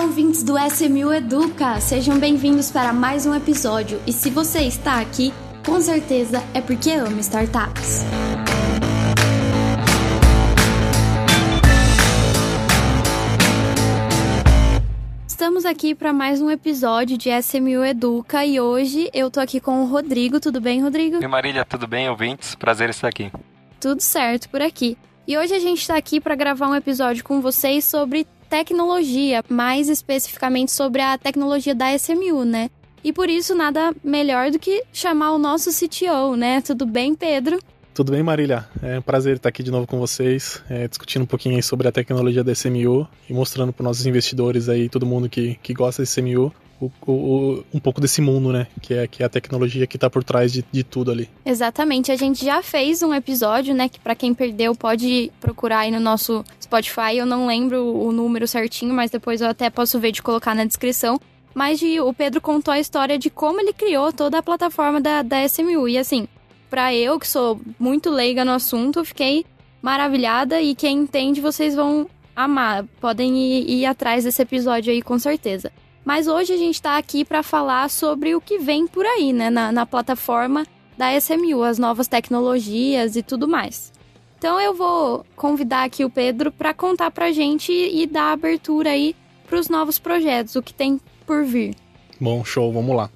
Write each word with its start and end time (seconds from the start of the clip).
Olá, 0.00 0.08
ouvintes 0.08 0.42
do 0.42 0.54
SMU 0.56 1.12
Educa! 1.12 1.78
Sejam 1.78 2.18
bem-vindos 2.18 2.70
para 2.70 2.90
mais 2.90 3.26
um 3.26 3.34
episódio. 3.34 4.00
E 4.06 4.14
se 4.14 4.30
você 4.30 4.60
está 4.60 4.98
aqui, 4.98 5.30
com 5.62 5.78
certeza 5.78 6.42
é 6.54 6.60
porque 6.62 6.90
ama 6.92 7.20
startups. 7.20 8.00
Estamos 15.28 15.66
aqui 15.66 15.94
para 15.94 16.14
mais 16.14 16.40
um 16.40 16.50
episódio 16.50 17.18
de 17.18 17.28
SMU 17.42 17.84
Educa 17.84 18.42
e 18.46 18.58
hoje 18.58 19.10
eu 19.12 19.30
tô 19.30 19.38
aqui 19.38 19.60
com 19.60 19.82
o 19.82 19.84
Rodrigo. 19.84 20.40
Tudo 20.40 20.62
bem, 20.62 20.80
Rodrigo? 20.80 21.22
E 21.22 21.28
Marília, 21.28 21.62
tudo 21.66 21.86
bem, 21.86 22.08
ouvintes? 22.08 22.54
Prazer 22.54 22.88
estar 22.88 23.08
aqui. 23.08 23.30
Tudo 23.78 24.00
certo 24.00 24.48
por 24.48 24.62
aqui. 24.62 24.96
E 25.28 25.36
hoje 25.36 25.54
a 25.54 25.58
gente 25.58 25.82
está 25.82 25.94
aqui 25.94 26.18
para 26.18 26.34
gravar 26.34 26.68
um 26.68 26.74
episódio 26.74 27.22
com 27.22 27.42
vocês 27.42 27.84
sobre 27.84 28.26
tecnologia, 28.50 29.44
mais 29.48 29.88
especificamente 29.88 30.72
sobre 30.72 31.00
a 31.00 31.16
tecnologia 31.16 31.72
da 31.72 31.94
SMU, 31.94 32.44
né? 32.44 32.68
E 33.02 33.12
por 33.12 33.30
isso, 33.30 33.54
nada 33.54 33.94
melhor 34.02 34.50
do 34.50 34.58
que 34.58 34.82
chamar 34.92 35.32
o 35.32 35.38
nosso 35.38 35.70
CTO, 35.70 36.36
né? 36.36 36.60
Tudo 36.60 36.84
bem, 36.84 37.14
Pedro? 37.14 37.60
Tudo 37.94 38.12
bem, 38.12 38.22
Marília? 38.22 38.68
É 38.82 38.98
um 38.98 39.02
prazer 39.02 39.36
estar 39.36 39.48
aqui 39.48 39.62
de 39.62 39.70
novo 39.70 39.86
com 39.86 39.98
vocês, 39.98 40.62
é, 40.68 40.88
discutindo 40.88 41.22
um 41.22 41.26
pouquinho 41.26 41.62
sobre 41.62 41.86
a 41.86 41.92
tecnologia 41.92 42.42
da 42.42 42.52
SMU 42.52 43.06
e 43.28 43.32
mostrando 43.32 43.72
para 43.72 43.82
os 43.82 43.86
nossos 43.86 44.06
investidores 44.06 44.68
aí, 44.68 44.88
todo 44.88 45.06
mundo 45.06 45.28
que, 45.28 45.56
que 45.62 45.72
gosta 45.72 46.02
da 46.02 46.04
SMU, 46.04 46.52
o, 46.80 46.90
o, 47.06 47.64
um 47.72 47.78
pouco 47.78 48.00
desse 48.00 48.20
mundo, 48.20 48.52
né? 48.52 48.66
Que 48.80 48.94
é, 48.94 49.06
que 49.06 49.22
é 49.22 49.26
a 49.26 49.28
tecnologia 49.28 49.86
que 49.86 49.96
está 49.96 50.08
por 50.08 50.24
trás 50.24 50.52
de, 50.52 50.64
de 50.72 50.82
tudo 50.82 51.10
ali. 51.10 51.28
Exatamente. 51.44 52.10
A 52.10 52.16
gente 52.16 52.44
já 52.44 52.62
fez 52.62 53.02
um 53.02 53.12
episódio, 53.12 53.74
né? 53.74 53.88
Que 53.88 54.00
para 54.00 54.14
quem 54.14 54.32
perdeu 54.32 54.74
pode 54.74 55.30
procurar 55.40 55.80
aí 55.80 55.90
no 55.90 56.00
nosso 56.00 56.44
Spotify. 56.62 57.16
Eu 57.16 57.26
não 57.26 57.46
lembro 57.46 57.84
o 57.84 58.10
número 58.12 58.46
certinho, 58.48 58.94
mas 58.94 59.10
depois 59.10 59.40
eu 59.40 59.48
até 59.48 59.68
posso 59.68 59.98
ver 60.00 60.12
de 60.12 60.22
colocar 60.22 60.54
na 60.54 60.64
descrição. 60.64 61.20
Mas 61.54 61.78
de, 61.78 62.00
o 62.00 62.12
Pedro 62.14 62.40
contou 62.40 62.72
a 62.72 62.78
história 62.78 63.18
de 63.18 63.28
como 63.28 63.60
ele 63.60 63.72
criou 63.72 64.12
toda 64.12 64.38
a 64.38 64.42
plataforma 64.42 65.00
da, 65.00 65.22
da 65.22 65.44
SMU. 65.44 65.88
E 65.88 65.98
assim, 65.98 66.28
para 66.70 66.94
eu, 66.94 67.18
que 67.18 67.26
sou 67.26 67.60
muito 67.78 68.08
leiga 68.08 68.44
no 68.44 68.52
assunto, 68.52 69.04
fiquei 69.04 69.44
maravilhada. 69.82 70.60
E 70.62 70.74
quem 70.74 70.98
entende, 70.98 71.40
vocês 71.40 71.74
vão 71.74 72.08
amar. 72.34 72.84
Podem 73.00 73.36
ir, 73.36 73.68
ir 73.68 73.86
atrás 73.86 74.24
desse 74.24 74.40
episódio 74.40 74.92
aí, 74.92 75.02
com 75.02 75.18
certeza. 75.18 75.72
Mas 76.04 76.26
hoje 76.26 76.52
a 76.52 76.56
gente 76.56 76.76
está 76.76 76.96
aqui 76.96 77.24
para 77.24 77.42
falar 77.42 77.90
sobre 77.90 78.34
o 78.34 78.40
que 78.40 78.58
vem 78.58 78.86
por 78.86 79.04
aí, 79.04 79.32
né, 79.32 79.50
na, 79.50 79.70
na 79.70 79.86
plataforma 79.86 80.66
da 80.96 81.14
SMU, 81.16 81.62
as 81.62 81.78
novas 81.78 82.08
tecnologias 82.08 83.16
e 83.16 83.22
tudo 83.22 83.46
mais. 83.46 83.92
Então 84.38 84.60
eu 84.60 84.74
vou 84.74 85.24
convidar 85.36 85.84
aqui 85.84 86.04
o 86.04 86.10
Pedro 86.10 86.50
para 86.50 86.72
contar 86.72 87.10
para 87.10 87.26
a 87.26 87.32
gente 87.32 87.72
e 87.72 88.06
dar 88.06 88.32
abertura 88.32 88.90
aí 88.90 89.14
para 89.46 89.58
os 89.58 89.68
novos 89.68 89.98
projetos, 89.98 90.56
o 90.56 90.62
que 90.62 90.72
tem 90.72 91.00
por 91.26 91.44
vir. 91.44 91.74
Bom, 92.18 92.44
show, 92.44 92.72
vamos 92.72 92.96
lá. 92.96 93.10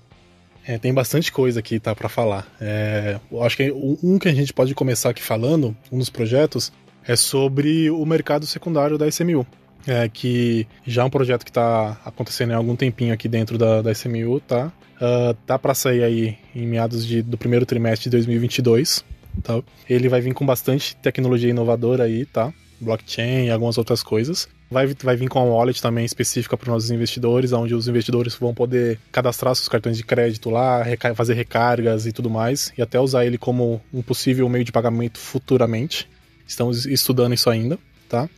É, 0.67 0.79
tem 0.79 0.93
bastante 0.93 1.31
coisa 1.31 1.61
aqui 1.61 1.79
tá 1.79 1.95
para 1.95 2.09
falar. 2.09 2.47
É, 2.61 3.19
eu 3.31 3.43
acho 3.43 3.57
que 3.57 3.71
um 3.73 4.19
que 4.19 4.29
a 4.29 4.35
gente 4.35 4.53
pode 4.53 4.75
começar 4.75 5.11
aqui 5.11 5.23
falando, 5.23 5.77
um 5.93 5.99
dos 5.99 6.11
projetos, 6.11 6.73
é 7.07 7.17
sobre 7.17 7.91
o 7.91 8.05
mercado 8.05 8.47
secundário 8.47 8.97
da 8.97 9.07
SMU 9.09 9.47
é, 9.87 10.09
que 10.09 10.67
já 10.87 11.03
é 11.03 11.05
um 11.05 11.11
projeto 11.11 11.45
que 11.45 11.51
está 11.51 11.99
acontecendo 12.05 12.53
há 12.53 12.57
algum 12.57 12.77
tempinho 12.77 13.13
aqui 13.13 13.29
dentro 13.29 13.59
da, 13.59 13.83
da 13.83 13.93
SMU, 13.93 14.41
tá? 14.41 14.73
Uh, 14.97 15.35
tá 15.47 15.59
para 15.59 15.75
sair 15.75 16.03
aí 16.03 16.39
em 16.55 16.67
meados 16.67 17.05
de, 17.07 17.21
do 17.21 17.37
primeiro 17.37 17.67
trimestre 17.67 18.05
de 18.05 18.11
2022, 18.11 19.05
tá? 19.43 19.61
Ele 19.89 20.09
vai 20.09 20.21
vir 20.21 20.33
com 20.33 20.47
bastante 20.47 20.97
tecnologia 20.97 21.51
inovadora 21.51 22.05
aí, 22.05 22.25
tá? 22.25 22.53
Blockchain 22.81 23.47
e 23.47 23.51
algumas 23.51 23.79
outras 23.79 24.03
coisas. 24.03 24.49
Vai, 24.71 24.87
vai 24.87 25.17
vir 25.17 25.29
com 25.29 25.39
uma 25.39 25.55
wallet 25.55 25.81
também 25.81 26.05
específica 26.05 26.57
para 26.57 26.65
os 26.65 26.73
nossos 26.73 26.91
investidores, 26.91 27.53
onde 27.53 27.75
os 27.75 27.87
investidores 27.87 28.35
vão 28.35 28.55
poder 28.55 28.99
cadastrar 29.13 29.55
seus 29.55 29.69
cartões 29.69 29.97
de 29.97 30.03
crédito 30.05 30.51
lá, 30.51 30.85
fazer 31.15 31.35
recargas 31.35 32.07
e 32.07 32.13
tudo 32.13 32.31
mais, 32.31 32.73
e 32.77 32.83
até 32.83 32.99
usar 32.99 33.25
ele 33.25 33.39
como 33.39 33.81
um 33.93 34.03
possível 34.03 34.49
meio 34.49 34.65
de 34.65 34.73
pagamento 34.73 35.19
futuramente. 35.19 36.09
Estamos 36.47 36.87
estudando 36.87 37.35
isso 37.35 37.49
ainda, 37.49 37.79
tá? 38.09 38.29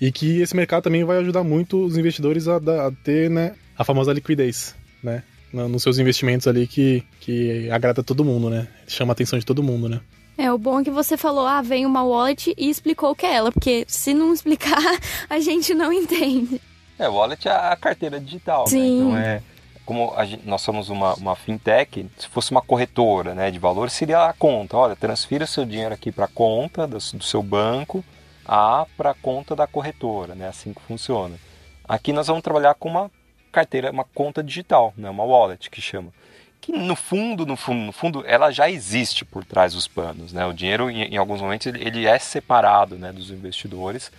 E 0.00 0.10
que 0.10 0.40
esse 0.40 0.56
mercado 0.56 0.84
também 0.84 1.04
vai 1.04 1.18
ajudar 1.18 1.44
muito 1.44 1.84
os 1.84 1.96
investidores 1.96 2.48
a, 2.48 2.56
a 2.56 2.92
ter 3.04 3.28
né, 3.28 3.54
a 3.76 3.84
famosa 3.84 4.12
liquidez, 4.12 4.74
né? 5.02 5.22
Nos 5.52 5.82
seus 5.82 5.98
investimentos 5.98 6.46
ali 6.46 6.66
que, 6.66 7.04
que 7.20 7.68
agrada 7.70 8.04
todo 8.04 8.24
mundo, 8.24 8.48
né? 8.48 8.68
Chama 8.86 9.12
a 9.12 9.14
atenção 9.14 9.38
de 9.38 9.44
todo 9.44 9.64
mundo, 9.64 9.88
né? 9.88 10.00
É, 10.38 10.50
o 10.50 10.56
bom 10.56 10.80
é 10.80 10.84
que 10.84 10.90
você 10.90 11.16
falou, 11.16 11.44
ah, 11.44 11.60
vem 11.60 11.84
uma 11.84 12.04
wallet 12.04 12.54
e 12.56 12.70
explicou 12.70 13.10
o 13.10 13.14
que 13.16 13.26
é 13.26 13.34
ela, 13.34 13.50
porque 13.50 13.84
se 13.88 14.14
não 14.14 14.32
explicar, 14.32 14.78
a 15.28 15.40
gente 15.40 15.74
não 15.74 15.92
entende. 15.92 16.60
É, 16.98 17.08
wallet 17.08 17.48
é 17.48 17.50
a 17.50 17.76
carteira 17.76 18.20
digital, 18.20 18.60
né? 18.60 18.70
Sim. 18.70 19.04
Né? 19.04 19.08
Então 19.08 19.16
é 19.18 19.42
como 19.90 20.14
gente, 20.24 20.46
nós 20.46 20.62
somos 20.62 20.88
uma, 20.88 21.14
uma 21.14 21.34
fintech, 21.34 22.06
se 22.16 22.28
fosse 22.28 22.52
uma 22.52 22.62
corretora 22.62 23.34
né, 23.34 23.50
de 23.50 23.58
valor, 23.58 23.90
seria 23.90 24.26
a 24.26 24.32
conta. 24.32 24.76
Olha, 24.76 24.94
transfira 24.94 25.48
seu 25.48 25.64
dinheiro 25.64 25.92
aqui 25.92 26.12
para 26.12 26.26
a 26.26 26.28
conta 26.28 26.86
do, 26.86 26.96
do 26.96 27.24
seu 27.24 27.42
banco 27.42 28.04
a 28.44 28.86
para 28.96 29.10
a 29.10 29.14
conta 29.14 29.54
da 29.54 29.66
corretora, 29.66 30.34
né? 30.34 30.48
Assim 30.48 30.72
que 30.72 30.80
funciona. 30.82 31.36
Aqui 31.84 32.12
nós 32.12 32.26
vamos 32.26 32.42
trabalhar 32.42 32.74
com 32.74 32.88
uma 32.88 33.10
carteira, 33.50 33.90
uma 33.90 34.04
conta 34.04 34.42
digital, 34.42 34.94
né? 34.96 35.10
Uma 35.10 35.24
wallet 35.24 35.70
que 35.70 35.80
chama. 35.80 36.12
Que 36.60 36.72
no 36.72 36.94
fundo, 36.94 37.46
no 37.46 37.56
fundo, 37.56 37.86
no 37.86 37.92
fundo, 37.92 38.24
ela 38.26 38.50
já 38.50 38.70
existe 38.70 39.24
por 39.24 39.44
trás 39.44 39.72
dos 39.72 39.88
panos, 39.88 40.32
né? 40.32 40.44
O 40.46 40.52
dinheiro, 40.52 40.90
em, 40.90 41.02
em 41.02 41.16
alguns 41.16 41.40
momentos, 41.40 41.66
ele, 41.66 42.06
é 42.06 42.18
separado, 42.18 42.96
né, 42.96 43.12
dos 43.12 43.30
investidores 43.30 44.12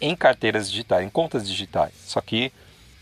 em 0.00 0.14
carteiras 0.14 0.70
digitais, 0.70 1.04
em 1.04 1.10
contas 1.10 1.46
digitais. 1.46 1.92
Só 2.04 2.20
que 2.20 2.52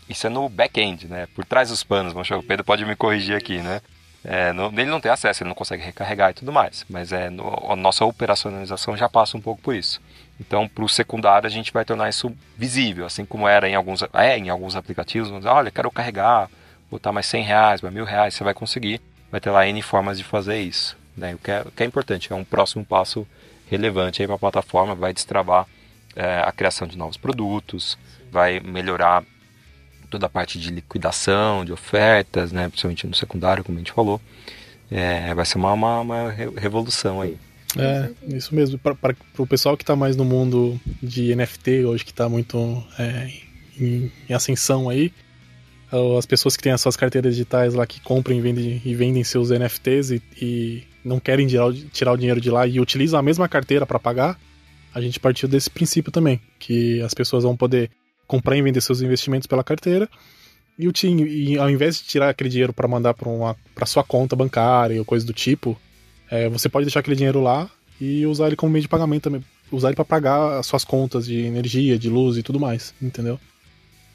isso 0.09 0.25
é 0.27 0.29
no 0.29 0.49
back-end, 0.49 1.07
né? 1.07 1.27
Por 1.35 1.45
trás 1.45 1.69
dos 1.69 1.83
panos. 1.83 2.13
O 2.13 2.43
Pedro 2.43 2.65
pode 2.65 2.83
me 2.83 2.95
corrigir 2.95 3.35
aqui, 3.35 3.59
né? 3.59 3.81
É, 4.23 4.51
no, 4.51 4.67
ele 4.67 4.89
não 4.89 4.99
tem 4.99 5.11
acesso, 5.11 5.43
ele 5.43 5.49
não 5.49 5.55
consegue 5.55 5.83
recarregar 5.83 6.31
e 6.31 6.33
tudo 6.33 6.51
mais. 6.51 6.85
Mas 6.89 7.11
é, 7.11 7.29
no, 7.29 7.71
a 7.71 7.75
nossa 7.75 8.03
operacionalização 8.05 8.97
já 8.97 9.07
passa 9.07 9.37
um 9.37 9.41
pouco 9.41 9.61
por 9.61 9.75
isso. 9.75 10.01
Então, 10.39 10.67
para 10.67 10.83
o 10.83 10.89
secundário, 10.89 11.47
a 11.47 11.49
gente 11.49 11.71
vai 11.71 11.83
tornar 11.83 12.09
isso 12.09 12.31
visível, 12.57 13.05
assim 13.05 13.25
como 13.25 13.47
era 13.47 13.67
em 13.67 13.75
alguns, 13.75 14.01
é, 14.13 14.37
em 14.37 14.49
alguns 14.49 14.75
aplicativos. 14.75 15.29
Vamos 15.29 15.43
dizer, 15.43 15.53
olha, 15.53 15.71
quero 15.71 15.91
carregar, 15.91 16.49
botar 16.89 17.11
mais 17.11 17.25
100 17.27 17.43
reais, 17.43 17.81
mais 17.81 17.93
mil 17.93 18.05
reais, 18.05 18.33
você 18.33 18.43
vai 18.43 18.53
conseguir. 18.53 19.01
Vai 19.31 19.39
ter 19.39 19.51
lá 19.51 19.67
N 19.67 19.81
formas 19.81 20.17
de 20.17 20.23
fazer 20.23 20.59
isso. 20.59 20.97
Né? 21.15 21.35
O, 21.35 21.37
que 21.37 21.51
é, 21.51 21.61
o 21.61 21.71
que 21.71 21.83
é 21.83 21.85
importante, 21.85 22.31
é 22.31 22.35
um 22.35 22.43
próximo 22.43 22.83
passo 22.85 23.27
relevante 23.69 24.25
para 24.25 24.35
a 24.35 24.39
plataforma, 24.39 24.95
vai 24.95 25.13
destravar 25.13 25.67
é, 26.15 26.41
a 26.43 26.51
criação 26.51 26.87
de 26.87 26.97
novos 26.97 27.17
produtos, 27.17 27.97
vai 28.31 28.59
melhorar 28.59 29.23
toda 30.09 30.25
a 30.25 30.29
parte 30.29 30.59
de 30.59 30.69
liquidação, 30.71 31.63
de 31.63 31.71
ofertas, 31.71 32.51
né? 32.51 32.67
principalmente 32.67 33.07
no 33.07 33.15
secundário, 33.15 33.63
como 33.63 33.77
a 33.77 33.81
gente 33.81 33.91
falou. 33.91 34.19
É, 34.91 35.33
vai 35.33 35.45
ser 35.45 35.57
uma, 35.57 35.71
uma, 35.73 35.99
uma 36.01 36.31
revolução 36.31 37.21
aí. 37.21 37.37
É, 37.77 38.09
isso 38.35 38.55
mesmo. 38.55 38.79
Para 38.79 39.15
o 39.37 39.45
pessoal 39.45 39.77
que 39.77 39.83
está 39.83 39.95
mais 39.95 40.15
no 40.15 40.25
mundo 40.25 40.79
de 41.01 41.35
NFT 41.35 41.85
hoje, 41.85 42.03
que 42.03 42.11
está 42.11 42.27
muito 42.27 42.83
é, 42.97 43.31
em, 43.79 44.11
em, 44.27 44.33
ascensão 44.33 44.89
aí, 44.89 45.13
as 46.17 46.25
pessoas 46.25 46.55
que 46.57 46.63
têm 46.63 46.71
as 46.71 46.81
suas 46.81 46.95
carteiras 46.95 47.35
digitais 47.35 47.73
lá 47.73 47.85
que 47.85 47.99
compram 48.01 48.35
e 48.35 48.41
vendem, 48.41 48.81
e 48.83 48.95
vendem 48.95 49.23
seus 49.23 49.49
NFTs 49.51 50.11
e, 50.11 50.21
e 50.41 50.83
não 51.03 51.19
querem 51.19 51.47
tirar, 51.47 51.71
tirar 51.91 52.13
o 52.13 52.17
dinheiro 52.17 52.41
de 52.41 52.49
lá 52.49 52.65
e 52.67 52.79
utilizam 52.79 53.19
a 53.19 53.23
mesma 53.23 53.47
carteira 53.47 53.85
para 53.85 53.99
pagar, 53.99 54.39
a 54.93 55.01
gente 55.01 55.19
partiu 55.19 55.47
desse 55.47 55.69
princípio 55.69 56.11
também, 56.11 56.41
que 56.57 57.01
as 57.01 57.13
pessoas 57.13 57.43
vão 57.43 57.55
poder 57.55 57.89
comprar 58.29 58.55
e 58.55 58.61
vender 58.61 58.79
seus 58.79 59.01
investimentos 59.01 59.47
pela 59.47 59.63
carteira 59.63 60.07
e, 60.77 60.87
o, 60.87 60.93
e 61.03 61.57
ao 61.57 61.69
invés 61.69 61.97
de 61.97 62.03
tirar 62.05 62.29
aquele 62.29 62.49
dinheiro 62.49 62.71
para 62.71 62.87
mandar 62.87 63.13
para 63.13 63.85
sua 63.85 64.03
conta 64.03 64.35
bancária 64.35 64.97
ou 64.97 65.03
coisa 65.03 65.25
do 65.25 65.33
tipo, 65.33 65.77
é, 66.31 66.47
você 66.47 66.69
pode 66.69 66.85
deixar 66.85 67.01
aquele 67.01 67.17
dinheiro 67.17 67.41
lá 67.41 67.69
e 67.99 68.25
usar 68.25 68.47
ele 68.47 68.55
como 68.55 68.71
meio 68.71 68.83
de 68.83 68.87
pagamento 68.87 69.23
também. 69.23 69.43
Usar 69.71 69.89
ele 69.89 69.95
para 69.95 70.05
pagar 70.05 70.59
as 70.59 70.65
suas 70.65 70.85
contas 70.85 71.25
de 71.25 71.41
energia, 71.41 71.99
de 71.99 72.09
luz 72.09 72.37
e 72.37 72.43
tudo 72.43 72.59
mais, 72.59 72.93
entendeu? 73.01 73.37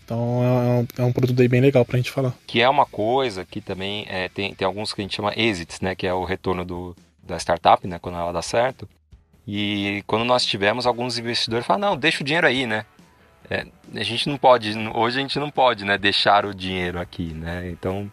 Então 0.05 0.43
é 0.43 1.03
um, 1.03 1.05
é 1.05 1.06
um 1.06 1.12
produto 1.12 1.41
aí 1.41 1.49
bem 1.49 1.61
legal 1.61 1.85
pra 1.85 1.99
gente 1.99 2.11
falar. 2.11 2.35
Que 2.47 2.62
é 2.62 2.69
uma 2.69 2.87
coisa 2.87 3.44
que 3.44 3.61
também 3.61 4.06
é, 4.09 4.29
tem, 4.31 4.55
tem 4.55 4.65
alguns 4.65 4.93
que 4.93 5.00
a 5.00 5.05
gente 5.05 5.17
chama 5.17 5.35
exits, 5.37 5.81
né? 5.81 5.94
Que 5.94 6.06
é 6.06 6.15
o 6.15 6.25
retorno 6.25 6.65
do, 6.65 6.97
da 7.23 7.37
startup, 7.37 7.87
né? 7.87 7.99
Quando 7.99 8.17
ela 8.17 8.33
dá 8.33 8.43
certo. 8.43 8.89
E 9.47 10.03
quando 10.06 10.25
nós 10.25 10.44
tivemos, 10.47 10.87
alguns 10.87 11.19
investidores 11.19 11.67
falaram, 11.67 11.91
não, 11.91 11.97
deixa 11.97 12.23
o 12.23 12.25
dinheiro 12.25 12.47
aí, 12.47 12.67
né? 12.67 12.87
É, 13.50 13.67
a 13.94 14.02
gente 14.02 14.29
não 14.29 14.37
pode, 14.37 14.73
hoje 14.94 15.19
a 15.19 15.20
gente 15.20 15.38
não 15.38 15.50
pode, 15.50 15.85
né? 15.85 15.99
Deixar 15.99 16.46
o 16.46 16.55
dinheiro 16.55 17.00
aqui, 17.00 17.32
né? 17.35 17.69
Então 17.70 18.11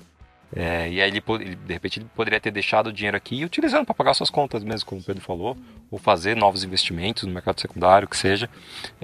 é, 0.53 0.89
e 0.91 1.01
aí 1.01 1.09
ele, 1.09 1.55
de 1.55 1.73
repente 1.73 1.99
ele 1.99 2.07
poderia 2.13 2.39
ter 2.39 2.51
deixado 2.51 2.87
o 2.87 2.93
dinheiro 2.93 3.15
aqui 3.15 3.37
e 3.37 3.45
utilizando 3.45 3.85
para 3.85 3.95
pagar 3.95 4.13
suas 4.13 4.29
contas 4.29 4.63
mesmo, 4.63 4.85
como 4.85 4.99
o 4.99 5.03
Pedro 5.03 5.21
falou, 5.21 5.55
ou 5.89 5.97
fazer 5.97 6.35
novos 6.35 6.63
investimentos 6.63 7.23
no 7.23 7.33
mercado 7.33 7.59
secundário, 7.61 8.07
que 8.07 8.17
seja, 8.17 8.49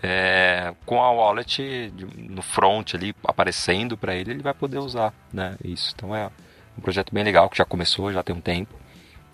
é, 0.02 0.74
com 0.86 1.02
a 1.02 1.10
wallet 1.10 1.94
no 2.18 2.42
front 2.42 2.96
ali 2.96 3.16
aparecendo 3.24 3.98
para 3.98 4.14
ele, 4.14 4.32
ele 4.32 4.44
vai 4.44 4.54
poder 4.54 4.80
usar, 4.80 5.14
né? 5.32 5.56
Isso. 5.64 5.94
Então 5.96 6.14
é 6.14 6.30
um 6.78 6.82
projeto 6.82 7.14
bem 7.14 7.24
legal 7.24 7.50
que 7.50 7.58
já 7.58 7.66
começou, 7.66 8.12
já 8.12 8.22
tem 8.22 8.36
um 8.36 8.42
tempo, 8.42 8.74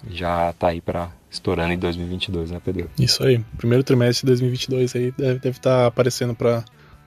já 0.07 0.51
está 0.51 0.67
aí 0.67 0.81
para 0.81 1.09
estourando 1.31 1.73
em 1.73 1.79
2022, 1.79 2.51
né, 2.51 2.61
Pedro? 2.63 2.91
Isso 2.99 3.23
aí. 3.23 3.43
Primeiro 3.57 3.83
trimestre 3.83 4.21
de 4.21 4.27
2022 4.27 4.95
aí 4.95 5.11
deve 5.11 5.49
estar 5.49 5.79
tá 5.79 5.87
aparecendo 5.87 6.35
para 6.35 6.63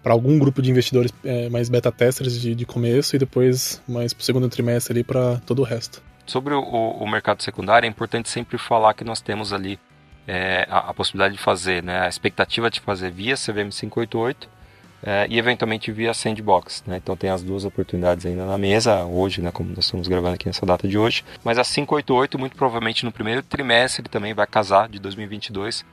para 0.06 0.14
algum 0.14 0.38
grupo 0.38 0.62
de 0.62 0.70
investidores 0.70 1.12
é, 1.24 1.48
mais 1.48 1.68
beta 1.68 1.90
testers 1.90 2.40
de, 2.40 2.54
de 2.54 2.64
começo 2.64 3.16
e 3.16 3.18
depois 3.18 3.82
mais 3.88 4.14
para 4.14 4.22
o 4.22 4.24
segundo 4.24 4.48
trimestre 4.48 4.92
ali 4.92 5.02
para 5.02 5.38
todo 5.44 5.58
o 5.58 5.64
resto. 5.64 6.00
Sobre 6.24 6.54
o, 6.54 6.60
o, 6.60 7.10
mercado 7.10 7.42
secundário, 7.42 7.88
é 7.88 7.90
importante 7.90 8.28
sempre 8.28 8.56
falar 8.56 8.94
que 8.94 9.02
nós 9.02 9.20
temos 9.20 9.52
ali 9.52 9.80
é, 10.24 10.64
a, 10.70 10.90
a, 10.90 10.94
possibilidade 10.94 11.34
de 11.34 11.42
fazer, 11.42 11.82
né, 11.82 12.02
a 12.02 12.08
expectativa 12.08 12.70
de 12.70 12.78
fazer 12.78 13.10
via 13.10 13.34
CVM 13.34 13.70
588 13.72 14.48
é, 15.02 15.26
e 15.28 15.40
eventualmente 15.40 15.90
via 15.90 16.14
Sandbox. 16.14 16.84
Né? 16.86 16.98
Então 16.98 17.16
tem 17.16 17.30
as 17.30 17.42
duas 17.42 17.64
oportunidades 17.64 18.24
ainda 18.26 18.46
na 18.46 18.56
mesa 18.56 19.02
hoje, 19.02 19.42
né, 19.42 19.50
como 19.50 19.70
nós 19.70 19.86
estamos 19.86 20.06
gravando 20.06 20.34
aqui 20.34 20.46
nessa 20.46 20.64
data 20.64 20.86
de 20.86 20.96
hoje. 20.96 21.24
Mas 21.42 21.58
a 21.58 21.64
588, 21.64 22.38
muito 22.38 22.54
provavelmente 22.54 23.04
no 23.04 23.10
primeiro 23.10 23.42
trimestre, 23.42 24.08
também 24.08 24.32
vai 24.32 24.46
casar 24.46 24.88
de 24.88 25.00
2022, 25.00 25.84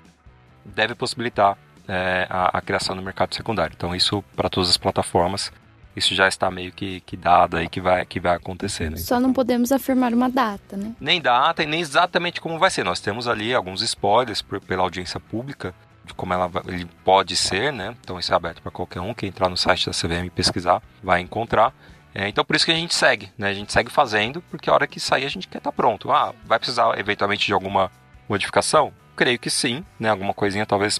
deve 0.63 0.93
possibilitar 0.93 1.57
é, 1.87 2.27
a, 2.29 2.57
a, 2.57 2.61
criação 2.61 2.95
do 2.95 3.01
mercado 3.01 3.35
secundário. 3.35 3.73
Então 3.75 3.95
isso 3.95 4.23
para 4.35 4.49
todas 4.49 4.69
as 4.69 4.77
plataformas, 4.77 5.51
isso 5.95 6.15
já 6.15 6.27
está 6.27 6.49
meio 6.49 6.71
que, 6.71 7.01
que 7.01 7.15
dado 7.15 7.57
aí 7.57 7.69
que 7.69 7.79
vai, 7.79 8.05
que 8.05 8.19
vai 8.19 8.35
acontecer. 8.35 8.89
Né? 8.89 8.97
Só 8.97 9.19
não 9.19 9.33
podemos 9.33 9.71
afirmar 9.71 10.13
uma 10.13 10.29
data, 10.29 10.75
né? 10.75 10.93
Nem 10.99 11.21
data 11.21 11.63
e 11.63 11.65
nem 11.65 11.81
exatamente 11.81 12.41
como 12.41 12.57
vai 12.57 12.69
ser. 12.69 12.83
Nós 12.83 12.99
temos 12.99 13.27
ali 13.27 13.53
alguns 13.53 13.81
spoilers 13.81 14.41
por, 14.41 14.59
pela 14.61 14.81
audiência 14.81 15.19
pública 15.19 15.73
de 16.05 16.13
como 16.13 16.33
ela 16.33 16.47
vai, 16.47 16.63
ele 16.67 16.85
pode 17.03 17.35
ser, 17.35 17.71
né? 17.71 17.95
Então 18.01 18.19
isso 18.19 18.33
é 18.33 18.35
aberto 18.35 18.61
para 18.61 18.71
qualquer 18.71 18.99
um 18.99 19.13
que 19.13 19.25
entrar 19.25 19.49
no 19.49 19.57
site 19.57 19.85
da 19.85 19.93
CVM 19.93 20.25
e 20.25 20.29
pesquisar 20.29 20.81
vai 21.01 21.21
encontrar. 21.21 21.73
É, 22.15 22.27
então 22.27 22.45
por 22.45 22.55
isso 22.55 22.65
que 22.65 22.71
a 22.71 22.75
gente 22.75 22.93
segue, 22.93 23.31
né? 23.37 23.49
A 23.49 23.53
gente 23.53 23.71
segue 23.71 23.89
fazendo 23.89 24.41
porque 24.49 24.69
a 24.69 24.73
hora 24.73 24.87
que 24.87 24.99
sair 24.99 25.25
a 25.25 25.29
gente 25.29 25.47
quer 25.47 25.59
estar 25.59 25.71
tá 25.71 25.75
pronto. 25.75 26.11
Ah, 26.11 26.33
vai 26.45 26.59
precisar 26.59 26.97
eventualmente 26.99 27.45
de 27.45 27.53
alguma 27.53 27.91
modificação? 28.27 28.93
Creio 29.15 29.39
que 29.39 29.49
sim, 29.49 29.85
né? 29.99 30.09
Alguma 30.09 30.33
coisinha 30.33 30.65
talvez 30.65 30.99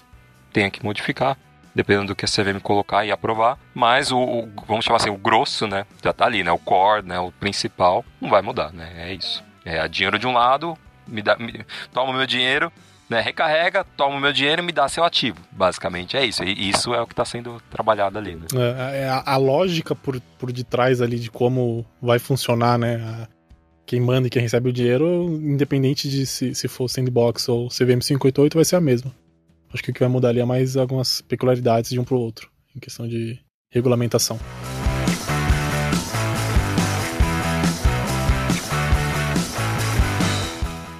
tenha 0.54 0.70
que 0.70 0.82
modificar, 0.84 1.36
dependendo 1.74 2.06
do 2.06 2.16
que 2.16 2.24
a 2.24 2.28
CVM 2.28 2.60
colocar 2.62 3.04
e 3.04 3.10
aprovar. 3.10 3.58
Mas 3.74 4.12
o, 4.12 4.18
o, 4.18 4.48
vamos 4.66 4.84
chamar 4.84 4.98
assim, 4.98 5.10
o 5.10 5.18
grosso, 5.18 5.66
né? 5.66 5.84
Já 6.02 6.12
tá 6.12 6.24
ali, 6.24 6.44
né? 6.44 6.52
O 6.52 6.58
core, 6.58 7.04
né? 7.04 7.18
O 7.18 7.32
principal, 7.32 8.04
não 8.20 8.30
vai 8.30 8.40
mudar, 8.40 8.72
né? 8.72 8.90
É 8.96 9.12
isso. 9.12 9.44
É 9.64 9.86
dinheiro 9.88 10.18
de 10.18 10.26
um 10.26 10.32
lado, 10.32 10.78
me 11.06 11.20
dá, 11.20 11.36
me, 11.36 11.64
toma 11.92 12.12
o 12.12 12.14
meu 12.14 12.26
dinheiro, 12.26 12.72
né? 13.10 13.20
Recarrega, 13.20 13.84
toma 13.96 14.16
o 14.16 14.20
meu 14.20 14.32
dinheiro 14.32 14.62
e 14.62 14.64
me 14.64 14.72
dá 14.72 14.88
seu 14.88 15.02
ativo. 15.02 15.38
Basicamente 15.50 16.16
é 16.16 16.24
isso. 16.24 16.44
E 16.44 16.70
isso 16.70 16.94
é 16.94 17.02
o 17.02 17.06
que 17.06 17.12
está 17.12 17.24
sendo 17.24 17.60
trabalhado 17.68 18.16
ali, 18.16 18.36
né? 18.36 18.46
É, 18.54 19.00
é, 19.02 19.08
a, 19.08 19.22
a, 19.26 19.36
lógica 19.36 19.96
por, 19.96 20.20
por 20.38 20.52
detrás 20.52 21.02
ali 21.02 21.18
de 21.18 21.30
como 21.30 21.84
vai 22.00 22.20
funcionar, 22.20 22.78
né? 22.78 23.26
Quem 23.84 24.00
manda 24.00 24.28
e 24.28 24.30
quem 24.30 24.40
recebe 24.40 24.70
o 24.70 24.72
dinheiro, 24.72 25.26
independente 25.42 26.08
de 26.08 26.24
se, 26.24 26.54
se 26.54 26.68
for 26.68 26.88
sandbox 26.88 27.48
ou 27.48 27.68
CVM 27.68 28.00
588, 28.00 28.54
vai 28.54 28.64
ser 28.64 28.76
a 28.76 28.80
mesma. 28.80 29.12
Acho 29.74 29.82
que 29.82 29.90
o 29.90 29.94
que 29.94 29.98
vai 29.98 30.08
mudar 30.08 30.28
ali 30.28 30.38
é 30.38 30.44
mais 30.44 30.76
algumas 30.76 31.20
peculiaridades 31.20 31.90
de 31.90 31.98
um 31.98 32.04
para 32.04 32.14
o 32.14 32.20
outro, 32.20 32.48
em 32.76 32.78
questão 32.78 33.08
de 33.08 33.40
regulamentação. 33.68 34.38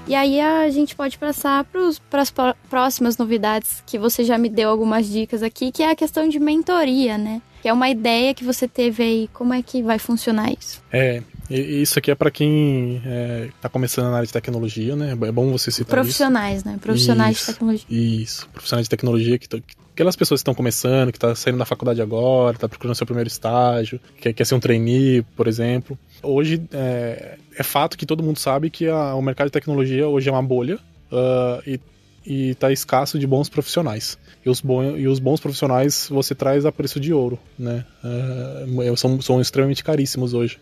E 0.08 0.14
aí 0.14 0.40
a 0.40 0.68
gente 0.70 0.96
pode 0.96 1.16
passar 1.16 1.64
para 1.64 2.20
as 2.20 2.34
próximas 2.68 3.16
novidades, 3.16 3.80
que 3.86 3.96
você 3.96 4.24
já 4.24 4.36
me 4.36 4.48
deu 4.48 4.68
algumas 4.68 5.08
dicas 5.08 5.44
aqui, 5.44 5.70
que 5.70 5.82
é 5.82 5.90
a 5.90 5.96
questão 5.96 6.28
de 6.28 6.40
mentoria, 6.40 7.16
né? 7.16 7.40
Que 7.62 7.68
é 7.68 7.72
uma 7.72 7.88
ideia 7.88 8.34
que 8.34 8.42
você 8.42 8.66
teve 8.66 9.04
aí. 9.04 9.30
Como 9.32 9.54
é 9.54 9.62
que 9.62 9.82
vai 9.82 10.00
funcionar 10.00 10.52
isso? 10.52 10.82
É, 10.92 11.22
isso 11.50 11.98
aqui 11.98 12.10
é 12.10 12.14
para 12.14 12.30
quem 12.30 12.96
está 12.96 13.68
é, 13.68 13.68
começando 13.68 14.06
na 14.06 14.16
área 14.16 14.26
de 14.26 14.32
tecnologia, 14.32 14.96
né? 14.96 15.12
É 15.12 15.32
bom 15.32 15.50
você 15.50 15.70
citar 15.70 15.90
Profissionais, 15.90 16.58
isso. 16.58 16.68
né? 16.68 16.78
Profissionais 16.80 17.36
isso, 17.36 17.46
de 17.46 17.52
tecnologia. 17.52 17.86
Isso, 17.90 18.48
profissionais 18.48 18.86
de 18.86 18.90
tecnologia 18.90 19.38
que, 19.38 19.62
aquelas 19.92 20.16
pessoas 20.16 20.40
que 20.40 20.42
estão 20.42 20.54
começando, 20.54 21.12
que 21.12 21.16
estão 21.16 21.30
tá 21.30 21.36
saindo 21.36 21.58
da 21.58 21.64
faculdade 21.64 22.00
agora, 22.00 22.56
está 22.56 22.68
procurando 22.68 22.96
seu 22.96 23.06
primeiro 23.06 23.28
estágio, 23.28 24.00
quer, 24.20 24.32
quer 24.32 24.44
ser 24.44 24.54
um 24.54 24.60
trainee, 24.60 25.22
por 25.36 25.46
exemplo. 25.46 25.98
Hoje 26.22 26.62
é, 26.72 27.36
é 27.56 27.62
fato 27.62 27.98
que 27.98 28.06
todo 28.06 28.22
mundo 28.22 28.38
sabe 28.38 28.70
que 28.70 28.88
a, 28.88 29.14
o 29.14 29.22
mercado 29.22 29.48
de 29.48 29.52
tecnologia 29.52 30.08
hoje 30.08 30.28
é 30.28 30.32
uma 30.32 30.42
bolha 30.42 30.76
uh, 31.12 31.62
e 31.66 31.78
e 32.26 32.50
está 32.50 32.72
escasso 32.72 33.18
de 33.18 33.26
bons 33.26 33.48
profissionais. 33.48 34.18
E 34.44 34.48
os, 34.48 34.60
bons, 34.60 34.98
e 34.98 35.06
os 35.06 35.18
bons 35.18 35.40
profissionais 35.40 36.08
você 36.10 36.34
traz 36.34 36.64
a 36.64 36.72
preço 36.72 36.98
de 36.98 37.12
ouro, 37.12 37.38
né? 37.58 37.84
Uh, 38.02 38.96
são, 38.96 39.20
são 39.20 39.40
extremamente 39.40 39.84
caríssimos 39.84 40.32
hoje. 40.32 40.58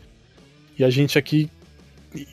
E 0.78 0.84
a 0.84 0.90
gente 0.90 1.18
aqui 1.18 1.50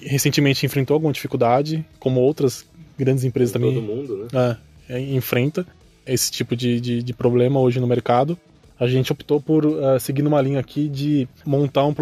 recentemente 0.01 0.65
enfrentou 0.65 0.94
alguma 0.94 1.13
dificuldade, 1.13 1.86
como 2.00 2.19
outras 2.19 2.65
grandes 2.97 3.24
empresas 3.24 3.53
também. 3.53 3.74
Todo 3.74 3.83
mundo, 3.83 4.27
né? 4.31 4.57
É, 4.89 5.00
enfrenta 5.00 5.65
esse 6.06 6.31
tipo 6.31 6.56
de, 6.56 6.81
de, 6.81 7.03
de, 7.03 7.13
problema 7.13 7.59
hoje 7.59 7.80
no 7.80 7.88
mercado. 7.88 8.38
A 8.80 8.88
gente 8.88 9.12
optou 9.12 9.39
por 9.39 9.65
uh, 9.65 10.00
seguir 10.00 10.21
numa 10.21 10.41
linha 10.41 10.59
aqui 10.59 10.88
de 10.88 11.27
montar 11.45 11.86
um, 11.86 11.94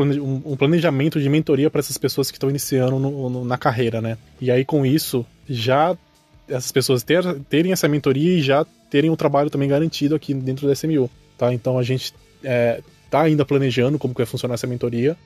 um 0.45 0.55
planejamento 0.55 1.19
de 1.19 1.27
mentoria 1.27 1.69
para 1.69 1.79
essas 1.79 1.97
pessoas 1.97 2.29
que 2.29 2.37
estão 2.37 2.49
iniciando 2.49 2.97
no, 2.99 3.29
no, 3.29 3.43
na 3.43 3.57
carreira, 3.57 3.99
né? 3.99 4.17
E 4.39 4.49
aí 4.51 4.63
com 4.63 4.85
isso 4.85 5.25
já 5.49 5.97
essas 6.47 6.71
pessoas 6.71 7.03
ter, 7.03 7.23
terem 7.49 7.71
essa 7.71 7.87
mentoria 7.87 8.37
e 8.37 8.41
já 8.41 8.65
terem 8.89 9.09
o 9.09 9.13
um 9.13 9.15
trabalho 9.15 9.49
também 9.49 9.67
garantido 9.67 10.15
aqui 10.15 10.33
dentro 10.33 10.67
da 10.67 10.73
SMU, 10.73 11.09
tá? 11.37 11.53
Então 11.53 11.77
a 11.77 11.83
gente 11.83 12.13
é, 12.43 12.81
tá 13.09 13.21
ainda 13.21 13.43
planejando 13.43 13.99
como 13.99 14.13
que 14.13 14.19
vai 14.19 14.27
funcionar 14.27 14.53
essa 14.53 14.67
mentoria, 14.67 15.17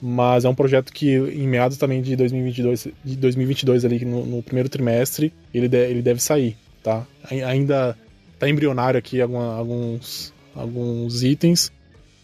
mas 0.00 0.44
é 0.44 0.48
um 0.48 0.54
projeto 0.54 0.92
que 0.92 1.14
em 1.14 1.46
meados 1.46 1.76
também 1.76 2.02
de 2.02 2.16
2022, 2.16 2.88
de 3.04 3.16
2022 3.16 3.84
ali 3.84 4.04
no, 4.04 4.24
no 4.26 4.42
primeiro 4.42 4.68
trimestre, 4.68 5.32
ele, 5.52 5.68
de, 5.68 5.78
ele 5.78 6.02
deve 6.02 6.20
sair, 6.20 6.56
tá? 6.82 7.06
Ainda 7.30 7.96
tá 8.38 8.48
embrionário 8.48 8.98
aqui 8.98 9.20
alguma, 9.20 9.54
alguns, 9.56 10.32
alguns 10.54 11.22
itens 11.22 11.72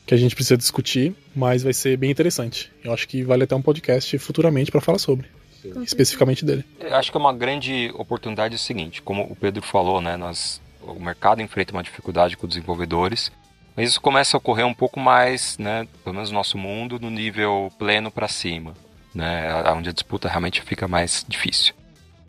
que 0.07 0.15
a 0.15 0.17
gente 0.17 0.35
precisa 0.35 0.57
discutir, 0.57 1.15
mas 1.35 1.63
vai 1.63 1.73
ser 1.73 1.97
bem 1.97 2.11
interessante. 2.11 2.71
Eu 2.83 2.93
acho 2.93 3.07
que 3.07 3.23
vale 3.23 3.45
até 3.45 3.55
um 3.55 3.63
podcast 3.63 4.19
futuramente 4.19 4.71
para 4.71 4.81
falar 4.81 4.99
sobre. 4.99 5.29
Sim. 5.63 5.83
Especificamente 5.83 6.45
dele. 6.45 6.65
Eu 6.81 6.97
acho 6.97 7.11
que 7.11 7.17
é 7.17 7.21
uma 7.21 7.33
grande 7.33 7.93
oportunidade 7.95 8.55
o 8.55 8.59
seguinte, 8.59 9.03
como 9.03 9.23
o 9.23 9.37
Pedro 9.37 9.63
falou, 9.63 10.01
né, 10.01 10.17
nós, 10.17 10.61
o 10.83 10.95
mercado 10.95 11.43
enfrenta 11.43 11.73
uma 11.73 11.83
dificuldade 11.83 12.37
com 12.37 12.47
os 12.47 12.55
desenvolvedores, 12.55 13.31
mas 13.81 13.89
isso 13.89 14.01
começa 14.03 14.37
a 14.37 14.39
ocorrer 14.39 14.67
um 14.67 14.75
pouco 14.75 15.01
mais, 15.01 15.57
né, 15.57 15.89
pelo 16.05 16.15
menos 16.15 16.31
no 16.31 16.35
nosso 16.35 16.59
mundo, 16.59 17.01
no 17.01 17.09
nível 17.09 17.73
pleno 17.79 18.11
para 18.11 18.29
cima, 18.29 18.75
né, 19.15 19.55
onde 19.73 19.89
a 19.89 19.93
disputa 19.93 20.29
realmente 20.29 20.61
fica 20.61 20.87
mais 20.87 21.25
difícil. 21.27 21.73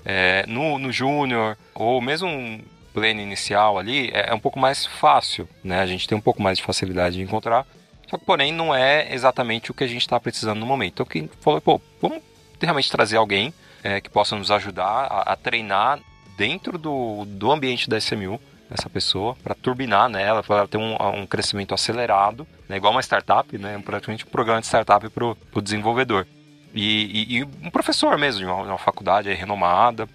É, 0.06 0.46
no 0.48 0.80
no 0.80 0.94
júnior, 0.94 1.58
ou 1.76 2.00
mesmo 2.00 2.30
um 2.30 2.62
pleno 2.94 3.20
inicial 3.20 3.78
ali, 3.78 4.10
é, 4.14 4.30
é 4.30 4.34
um 4.34 4.40
pouco 4.40 4.58
mais 4.58 4.86
fácil, 4.86 5.46
né, 5.62 5.82
a 5.82 5.86
gente 5.86 6.08
tem 6.08 6.18
um 6.18 6.22
pouco 6.22 6.42
mais 6.42 6.58
de 6.58 6.64
facilidade 6.64 7.18
de 7.18 7.22
encontrar, 7.22 7.68
só 8.10 8.18
que, 8.18 8.24
porém, 8.24 8.54
não 8.54 8.74
é 8.74 9.14
exatamente 9.14 9.72
o 9.72 9.74
que 9.74 9.84
a 9.84 9.88
gente 9.88 10.04
está 10.04 10.18
precisando 10.22 10.60
no 10.62 10.66
momento. 10.66 10.94
Então, 10.94 11.06
quem 11.06 11.30
falou, 11.42 11.60
pô, 11.60 11.82
vamos 12.02 12.22
realmente 12.62 12.90
trazer 12.90 13.18
alguém 13.18 13.54
é, 13.84 14.00
que 14.00 14.10
possa 14.10 14.38
nos 14.38 14.52
ajudar 14.52 14.86
a, 14.86 15.34
a, 15.34 15.36
treinar 15.36 16.00
dentro 16.38 16.78
do, 16.78 17.26
do 17.26 17.52
ambiente 17.52 17.90
da 17.90 17.98
SMU 17.98 18.40
essa 18.72 18.90
pessoa 18.90 19.36
para 19.44 19.54
turbinar 19.54 20.10
nela, 20.10 20.42
para 20.42 20.60
ela 20.60 20.68
ter 20.68 20.78
um, 20.78 20.96
um 21.16 21.26
crescimento 21.26 21.74
acelerado, 21.74 22.48
né, 22.70 22.78
igual 22.78 22.94
uma 22.94 23.02
startup, 23.02 23.58
né, 23.58 23.80
praticamente 23.86 24.26
um 24.26 24.30
programa 24.30 24.62
de 24.62 24.68
startup 24.68 25.08
para 25.10 25.26
o 25.26 25.62
desenvolvedor. 25.62 26.26
E, 26.74 27.36
e, 27.36 27.38
e, 27.38 27.44
um 27.44 27.70
professor 27.70 28.18
mesmo, 28.18 28.40
de 28.40 28.46
uma, 28.46 28.56
uma 28.64 28.78
faculdade 28.78 29.32
renomada. 29.34 30.08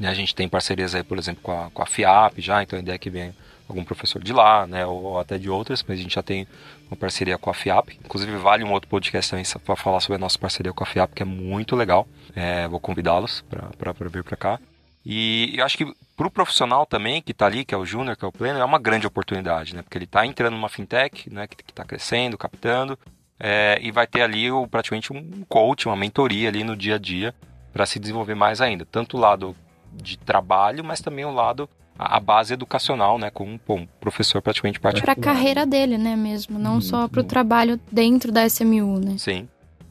Né, 0.00 0.08
a 0.08 0.14
gente 0.14 0.34
tem 0.34 0.48
parcerias 0.48 0.94
aí, 0.94 1.04
por 1.04 1.18
exemplo, 1.18 1.42
com 1.42 1.52
a, 1.52 1.70
com 1.70 1.82
a 1.82 1.86
FIAP 1.86 2.40
já, 2.40 2.62
então 2.62 2.78
a 2.78 2.82
ideia 2.82 2.96
é 2.96 2.98
que 2.98 3.10
venha 3.10 3.34
algum 3.68 3.84
professor 3.84 4.22
de 4.22 4.32
lá, 4.32 4.66
né, 4.66 4.84
ou, 4.86 5.02
ou, 5.02 5.18
até 5.18 5.38
de 5.38 5.48
outras, 5.48 5.84
mas 5.86 5.98
a 5.98 6.02
gente 6.02 6.14
já 6.14 6.22
tem 6.22 6.48
uma 6.90 6.96
parceria 6.96 7.36
com 7.36 7.50
a 7.50 7.54
FIAP. 7.54 7.98
Inclusive, 8.04 8.34
vale 8.36 8.64
um 8.64 8.72
outro 8.72 8.88
podcast 8.88 9.30
também 9.30 9.44
para 9.64 9.76
falar 9.76 10.00
sobre 10.00 10.16
a 10.16 10.18
nossa 10.18 10.38
parceria 10.38 10.72
com 10.72 10.82
a 10.82 10.86
FIAP, 10.86 11.12
que 11.14 11.22
é 11.22 11.26
muito 11.26 11.76
legal. 11.76 12.08
É, 12.34 12.66
vou 12.66 12.80
convidá-los 12.80 13.44
para 13.78 13.92
vir 14.08 14.24
para 14.24 14.36
cá. 14.36 14.60
E 15.04 15.52
eu 15.56 15.64
acho 15.64 15.76
que 15.76 15.94
para 16.16 16.26
o 16.26 16.30
profissional 16.30 16.86
também, 16.86 17.20
que 17.20 17.32
está 17.32 17.46
ali, 17.46 17.64
que 17.64 17.74
é 17.74 17.78
o 17.78 17.84
júnior, 17.84 18.16
que 18.16 18.24
é 18.24 18.28
o 18.28 18.32
pleno, 18.32 18.58
é 18.58 18.64
uma 18.64 18.78
grande 18.78 19.06
oportunidade, 19.06 19.74
né? 19.74 19.82
Porque 19.82 19.98
ele 19.98 20.04
está 20.04 20.24
entrando 20.24 20.54
numa 20.54 20.68
fintech, 20.68 21.30
né? 21.30 21.46
Que 21.46 21.56
está 21.68 21.84
crescendo, 21.84 22.38
captando, 22.38 22.98
é, 23.38 23.78
e 23.82 23.90
vai 23.90 24.06
ter 24.06 24.22
ali 24.22 24.50
o, 24.50 24.66
praticamente 24.66 25.12
um 25.12 25.44
coach, 25.48 25.86
uma 25.86 25.96
mentoria 25.96 26.48
ali 26.48 26.64
no 26.64 26.76
dia 26.76 26.94
a 26.94 26.98
dia 26.98 27.34
para 27.72 27.84
se 27.84 27.98
desenvolver 27.98 28.34
mais 28.34 28.60
ainda. 28.60 28.86
Tanto 28.86 29.16
o 29.16 29.20
lado 29.20 29.54
de 29.92 30.16
trabalho, 30.16 30.84
mas 30.84 31.00
também 31.00 31.24
o 31.24 31.32
lado 31.32 31.68
a 31.96 32.18
base 32.18 32.52
educacional, 32.52 33.18
né, 33.18 33.30
com 33.30 33.58
um 33.68 33.86
professor 34.00 34.42
praticamente 34.42 34.80
particular. 34.80 35.14
Para 35.14 35.30
a 35.30 35.34
carreira 35.34 35.64
dele, 35.64 35.96
né, 35.96 36.16
mesmo, 36.16 36.58
não 36.58 36.80
só 36.80 37.06
para 37.06 37.20
o 37.20 37.24
trabalho 37.24 37.78
dentro 37.90 38.32
da 38.32 38.44
SMU, 38.46 38.98
né? 38.98 39.16
Sim. 39.16 39.48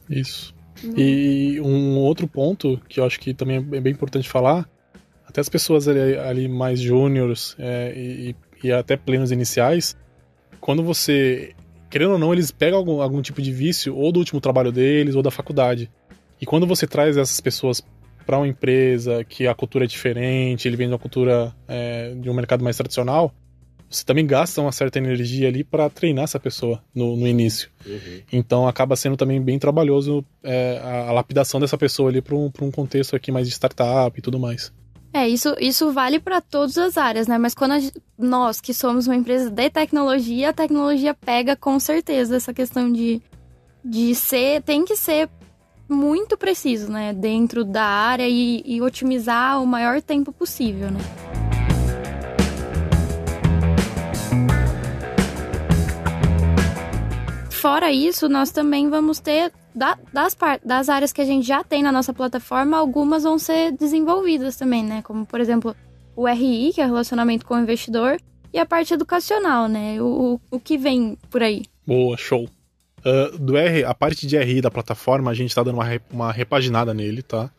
Isso. 0.09 0.53
Uhum. 0.83 0.93
E 0.97 1.61
um 1.61 1.97
outro 1.97 2.27
ponto 2.27 2.79
que 2.89 2.99
eu 2.99 3.05
acho 3.05 3.19
que 3.19 3.33
também 3.33 3.57
é 3.57 3.79
bem 3.79 3.93
importante 3.93 4.27
falar, 4.27 4.67
até 5.33 5.41
as 5.41 5.49
pessoas 5.49 5.87
ali, 5.87 6.15
ali 6.15 6.47
mais 6.47 6.79
júniores 6.79 7.55
é, 7.57 7.91
e, 7.97 8.35
e, 8.63 8.71
até 8.71 8.95
plenos 8.95 9.31
iniciais, 9.31 9.97
quando 10.61 10.83
você, 10.83 11.55
querendo 11.89 12.11
ou 12.11 12.19
não, 12.19 12.31
eles 12.31 12.51
pegam 12.51 12.77
algum, 12.77 13.01
algum 13.01 13.19
tipo 13.19 13.41
de 13.41 13.51
vício 13.51 13.95
ou 13.95 14.11
do 14.11 14.19
último 14.19 14.39
trabalho 14.39 14.71
deles 14.71 15.15
ou 15.15 15.23
da 15.23 15.31
faculdade. 15.31 15.89
E 16.39 16.45
quando 16.45 16.67
você 16.67 16.85
traz 16.85 17.17
essas 17.17 17.41
pessoas 17.41 17.81
para 18.27 18.37
uma 18.37 18.47
empresa 18.47 19.23
que 19.23 19.47
a 19.47 19.55
cultura 19.55 19.85
é 19.85 19.87
diferente, 19.87 20.67
ele 20.67 20.77
vem 20.77 20.87
de 20.87 20.93
uma 20.93 20.99
cultura 20.99 21.51
é, 21.67 22.13
de 22.13 22.29
um 22.29 22.33
mercado 22.35 22.63
mais 22.63 22.77
tradicional, 22.77 23.33
você 23.89 24.05
também 24.05 24.27
gasta 24.27 24.61
uma 24.61 24.71
certa 24.71 24.99
energia 24.99 25.47
ali 25.47 25.63
para 25.63 25.89
treinar 25.89 26.25
essa 26.25 26.39
pessoa 26.39 26.79
no, 26.93 27.17
no 27.17 27.27
início. 27.27 27.71
Uhum. 27.87 28.21
Então 28.31 28.67
acaba 28.67 28.95
sendo 28.95 29.17
também 29.17 29.41
bem 29.41 29.57
trabalhoso 29.57 30.23
é, 30.43 30.79
a, 30.83 31.09
a, 31.09 31.11
lapidação 31.11 31.59
dessa 31.59 31.77
pessoa 31.77 32.09
ali 32.09 32.21
para 32.21 32.35
um, 32.35 32.51
um 32.61 32.71
contexto 32.71 33.15
aqui 33.15 33.31
mais 33.31 33.47
de 33.47 33.53
startup 33.53 34.17
e 34.17 34.21
tudo 34.21 34.39
mais. 34.39 34.71
É, 35.15 35.29
isso, 35.29 35.55
isso 35.59 35.91
vale 35.91 36.19
para 36.19 36.41
todas 36.41 36.75
as 36.75 36.97
áreas, 36.97 37.27
né? 37.27 37.37
Mas 37.37 37.53
quando 37.53 37.79
gente, 37.79 38.01
nós, 38.17 38.59
que 38.59 38.73
somos 38.73 39.05
uma 39.05 39.15
empresa 39.15 39.47
de 39.47 39.69
tecnologia, 39.69 40.49
a 40.49 40.53
tecnologia 40.53 41.13
pega 41.13 41.55
com 41.55 41.79
certeza 41.79 42.35
essa 42.35 42.51
questão 42.51 42.91
de, 42.91 43.21
de 43.85 44.15
ser. 44.15 44.63
Tem 44.63 44.83
que 44.83 44.95
ser 44.95 45.29
muito 45.87 46.35
preciso, 46.35 46.91
né? 46.91 47.13
Dentro 47.13 47.63
da 47.63 47.83
área 47.83 48.27
e, 48.27 48.63
e 48.65 48.81
otimizar 48.81 49.61
o 49.61 49.67
maior 49.67 50.01
tempo 50.01 50.31
possível, 50.33 50.89
né? 50.89 50.99
Fora 57.51 57.91
isso, 57.91 58.27
nós 58.27 58.49
também 58.49 58.89
vamos 58.89 59.19
ter 59.19 59.53
da, 59.73 59.97
das, 60.11 60.35
das 60.63 60.89
áreas 60.89 61.11
que 61.11 61.21
a 61.21 61.25
gente 61.25 61.47
já 61.47 61.63
tem 61.63 61.81
na 61.81 61.91
nossa 61.91 62.13
plataforma, 62.13 62.77
algumas 62.77 63.23
vão 63.23 63.39
ser 63.39 63.71
desenvolvidas 63.71 64.55
também, 64.55 64.83
né? 64.83 65.01
Como, 65.01 65.25
por 65.25 65.39
exemplo, 65.39 65.75
o 66.15 66.27
RI, 66.27 66.71
que 66.73 66.81
é 66.81 66.85
relacionamento 66.85 67.45
com 67.45 67.55
o 67.55 67.59
investidor, 67.59 68.17
e 68.53 68.59
a 68.59 68.65
parte 68.65 68.93
educacional, 68.93 69.67
né? 69.67 70.01
O, 70.01 70.35
o, 70.51 70.55
o 70.57 70.59
que 70.59 70.77
vem 70.77 71.17
por 71.29 71.41
aí. 71.41 71.63
Boa, 71.85 72.15
show. 72.17 72.47
Uh, 72.99 73.37
do 73.37 73.57
R, 73.57 73.83
a 73.83 73.93
parte 73.93 74.25
de 74.25 74.37
RI 74.37 74.61
da 74.61 74.71
plataforma, 74.71 75.31
a 75.31 75.33
gente 75.33 75.49
está 75.49 75.63
dando 75.63 75.75
uma, 75.75 75.85
uma 76.11 76.31
repaginada 76.31 76.93
nele, 76.93 77.21
tá? 77.21 77.51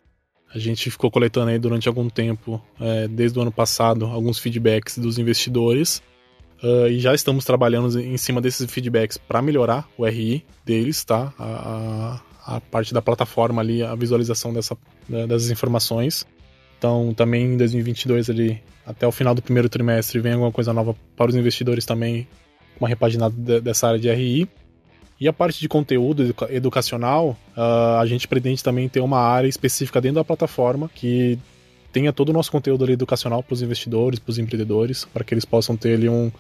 A 0.54 0.58
gente 0.58 0.88
ficou 0.88 1.10
coletando 1.10 1.50
aí 1.50 1.58
durante 1.58 1.88
algum 1.88 2.08
tempo, 2.08 2.62
é, 2.80 3.08
desde 3.08 3.36
o 3.36 3.42
ano 3.42 3.50
passado, 3.50 4.06
alguns 4.06 4.38
feedbacks 4.38 4.96
dos 4.98 5.18
investidores. 5.18 6.00
Uh, 6.62 6.88
e 6.88 6.98
já 6.98 7.14
estamos 7.14 7.44
trabalhando 7.44 8.00
em 8.00 8.16
cima 8.16 8.40
desses 8.40 8.70
feedbacks 8.70 9.18
para 9.18 9.42
melhorar 9.42 9.86
o 9.98 10.04
RI 10.06 10.44
deles, 10.64 11.04
tá? 11.04 11.32
A, 11.38 12.20
a, 12.46 12.56
a, 12.56 12.60
parte 12.60 12.94
da 12.94 13.02
plataforma 13.02 13.60
ali, 13.60 13.82
a 13.82 13.94
visualização 13.94 14.52
dessa, 14.52 14.76
das 15.28 15.50
informações. 15.50 16.26
Então, 16.78 17.12
também 17.14 17.54
em 17.54 17.56
2022, 17.56 18.30
ali, 18.30 18.62
até 18.86 19.06
o 19.06 19.12
final 19.12 19.34
do 19.34 19.42
primeiro 19.42 19.68
trimestre, 19.68 20.20
vem 20.20 20.32
alguma 20.32 20.52
coisa 20.52 20.72
nova 20.72 20.94
para 21.16 21.30
os 21.30 21.36
investidores 21.36 21.84
também, 21.84 22.26
uma 22.78 22.88
repaginada 22.88 23.34
de, 23.36 23.60
dessa 23.60 23.88
área 23.88 23.98
de 23.98 24.10
RI. 24.10 24.48
E 25.20 25.28
a 25.28 25.32
parte 25.32 25.60
de 25.60 25.68
conteúdo 25.68 26.34
educacional, 26.50 27.36
uh, 27.56 27.98
a 28.00 28.06
gente 28.06 28.26
pretende 28.26 28.62
também 28.62 28.88
ter 28.88 29.00
uma 29.00 29.18
área 29.18 29.48
específica 29.48 30.00
dentro 30.00 30.16
da 30.16 30.24
plataforma 30.24 30.90
que 30.92 31.38
tenha 31.94 32.12
todo 32.12 32.30
o 32.30 32.32
nosso 32.32 32.50
conteúdo 32.50 32.90
educacional 32.90 33.40
para 33.40 33.54
os 33.54 33.62
investidores, 33.62 34.18
para 34.18 34.32
os 34.32 34.38
empreendedores, 34.38 35.04
para 35.04 35.22
que 35.22 35.32
eles 35.32 35.44
possam 35.44 35.76
ter 35.76 35.94
ali 35.94 36.08
um, 36.08 36.30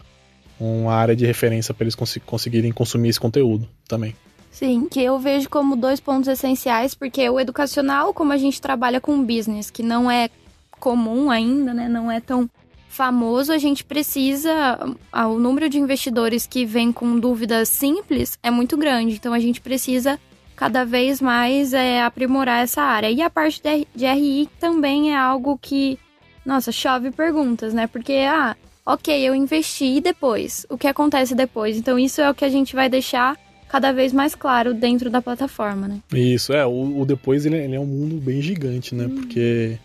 uma 0.58 0.92
área 0.92 1.14
de 1.14 1.24
referência 1.24 1.72
para 1.72 1.84
eles 1.84 1.94
cons 1.94 2.18
conseguirem 2.26 2.72
consumir 2.72 3.10
esse 3.10 3.20
conteúdo 3.20 3.68
também. 3.86 4.16
Sim, 4.50 4.88
que 4.90 5.00
eu 5.00 5.16
vejo 5.16 5.48
como 5.48 5.76
dois 5.76 6.00
pontos 6.00 6.26
essenciais, 6.26 6.96
porque 6.96 7.30
o 7.30 7.38
educacional, 7.38 8.12
como 8.12 8.32
a 8.32 8.36
gente 8.36 8.60
trabalha 8.60 9.00
com 9.00 9.24
business, 9.24 9.70
que 9.70 9.82
não 9.82 10.10
é 10.10 10.28
comum 10.80 11.30
ainda, 11.30 11.72
né, 11.72 11.88
não 11.88 12.10
é 12.10 12.20
tão 12.20 12.50
famoso, 12.88 13.52
a 13.52 13.58
gente 13.58 13.84
precisa. 13.84 14.78
O 15.12 15.38
número 15.38 15.68
de 15.68 15.78
investidores 15.78 16.46
que 16.46 16.66
vem 16.66 16.90
com 16.92 17.18
dúvidas 17.18 17.68
simples 17.68 18.38
é 18.42 18.50
muito 18.50 18.76
grande, 18.76 19.14
então 19.14 19.32
a 19.32 19.38
gente 19.38 19.60
precisa 19.60 20.18
cada 20.56 20.84
vez 20.84 21.20
mais 21.20 21.72
é, 21.72 22.02
aprimorar 22.02 22.62
essa 22.62 22.82
área. 22.82 23.10
E 23.10 23.20
a 23.20 23.30
parte 23.30 23.60
de 23.94 24.06
RI 24.06 24.48
também 24.58 25.12
é 25.12 25.16
algo 25.16 25.58
que, 25.60 25.98
nossa, 26.44 26.70
chove 26.70 27.10
perguntas, 27.10 27.74
né? 27.74 27.86
Porque, 27.86 28.12
ah, 28.28 28.56
ok, 28.86 29.16
eu 29.20 29.34
investi 29.34 29.96
e 29.96 30.00
depois? 30.00 30.66
O 30.68 30.78
que 30.78 30.86
acontece 30.86 31.34
depois? 31.34 31.76
Então, 31.76 31.98
isso 31.98 32.20
é 32.20 32.30
o 32.30 32.34
que 32.34 32.44
a 32.44 32.50
gente 32.50 32.74
vai 32.74 32.88
deixar 32.88 33.36
cada 33.68 33.92
vez 33.92 34.12
mais 34.12 34.34
claro 34.34 34.72
dentro 34.72 35.10
da 35.10 35.20
plataforma, 35.20 35.88
né? 35.88 36.00
Isso, 36.12 36.52
é. 36.52 36.64
O, 36.64 37.00
o 37.00 37.04
depois 37.04 37.44
ele, 37.44 37.56
é, 37.56 37.64
ele, 37.64 37.74
é 37.74 37.80
um 37.80 37.86
mundo 37.86 38.16
bem 38.16 38.40
gigante, 38.40 38.94
né? 38.94 39.06
Hum. 39.06 39.16
Porque 39.16 39.78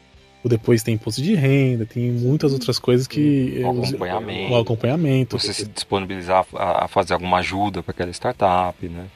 o 0.43 0.47
depois 0.47 0.83
tem 0.83 0.93
imposto 0.93 1.21
de 1.21 1.33
renda, 1.33 1.85
tem 1.85 2.11
muitas 2.11 2.53
outras 2.53 2.77
coisas 2.77 3.07
que. 3.07 3.61
O 3.63 3.71
acompanhamento. 3.71 4.53
O 4.53 4.57
acompanhamento. 4.57 5.39
Você 5.39 5.53
se 5.53 5.65
disponibilizar 5.65 6.45
a, 6.53 6.85
a 6.85 6.87
fazer 6.87 7.13
alguma 7.13 7.37
ajuda 7.37 7.81
para 7.81 7.91
aquela 7.91 8.11
startup, 8.11 8.87
né? 8.87 9.07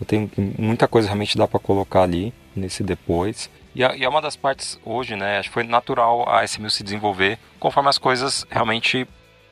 Então 0.00 0.06
tem, 0.06 0.30
muita 0.56 0.86
coisa 0.86 1.08
realmente 1.08 1.36
dá 1.36 1.48
para 1.48 1.58
colocar 1.58 2.02
ali 2.02 2.32
nesse 2.54 2.82
depois. 2.82 3.50
E, 3.74 3.80
e, 3.80 4.04
é 4.04 4.08
uma 4.08 4.22
das 4.22 4.36
partes 4.36 4.78
hoje, 4.84 5.16
né? 5.16 5.38
Acho 5.38 5.48
que 5.48 5.54
foi 5.54 5.64
natural 5.64 6.28
a 6.28 6.44
SMU 6.44 6.70
se 6.70 6.84
desenvolver 6.84 7.38
conforme 7.58 7.88
as 7.88 7.98
coisas 7.98 8.46
realmente 8.48 9.06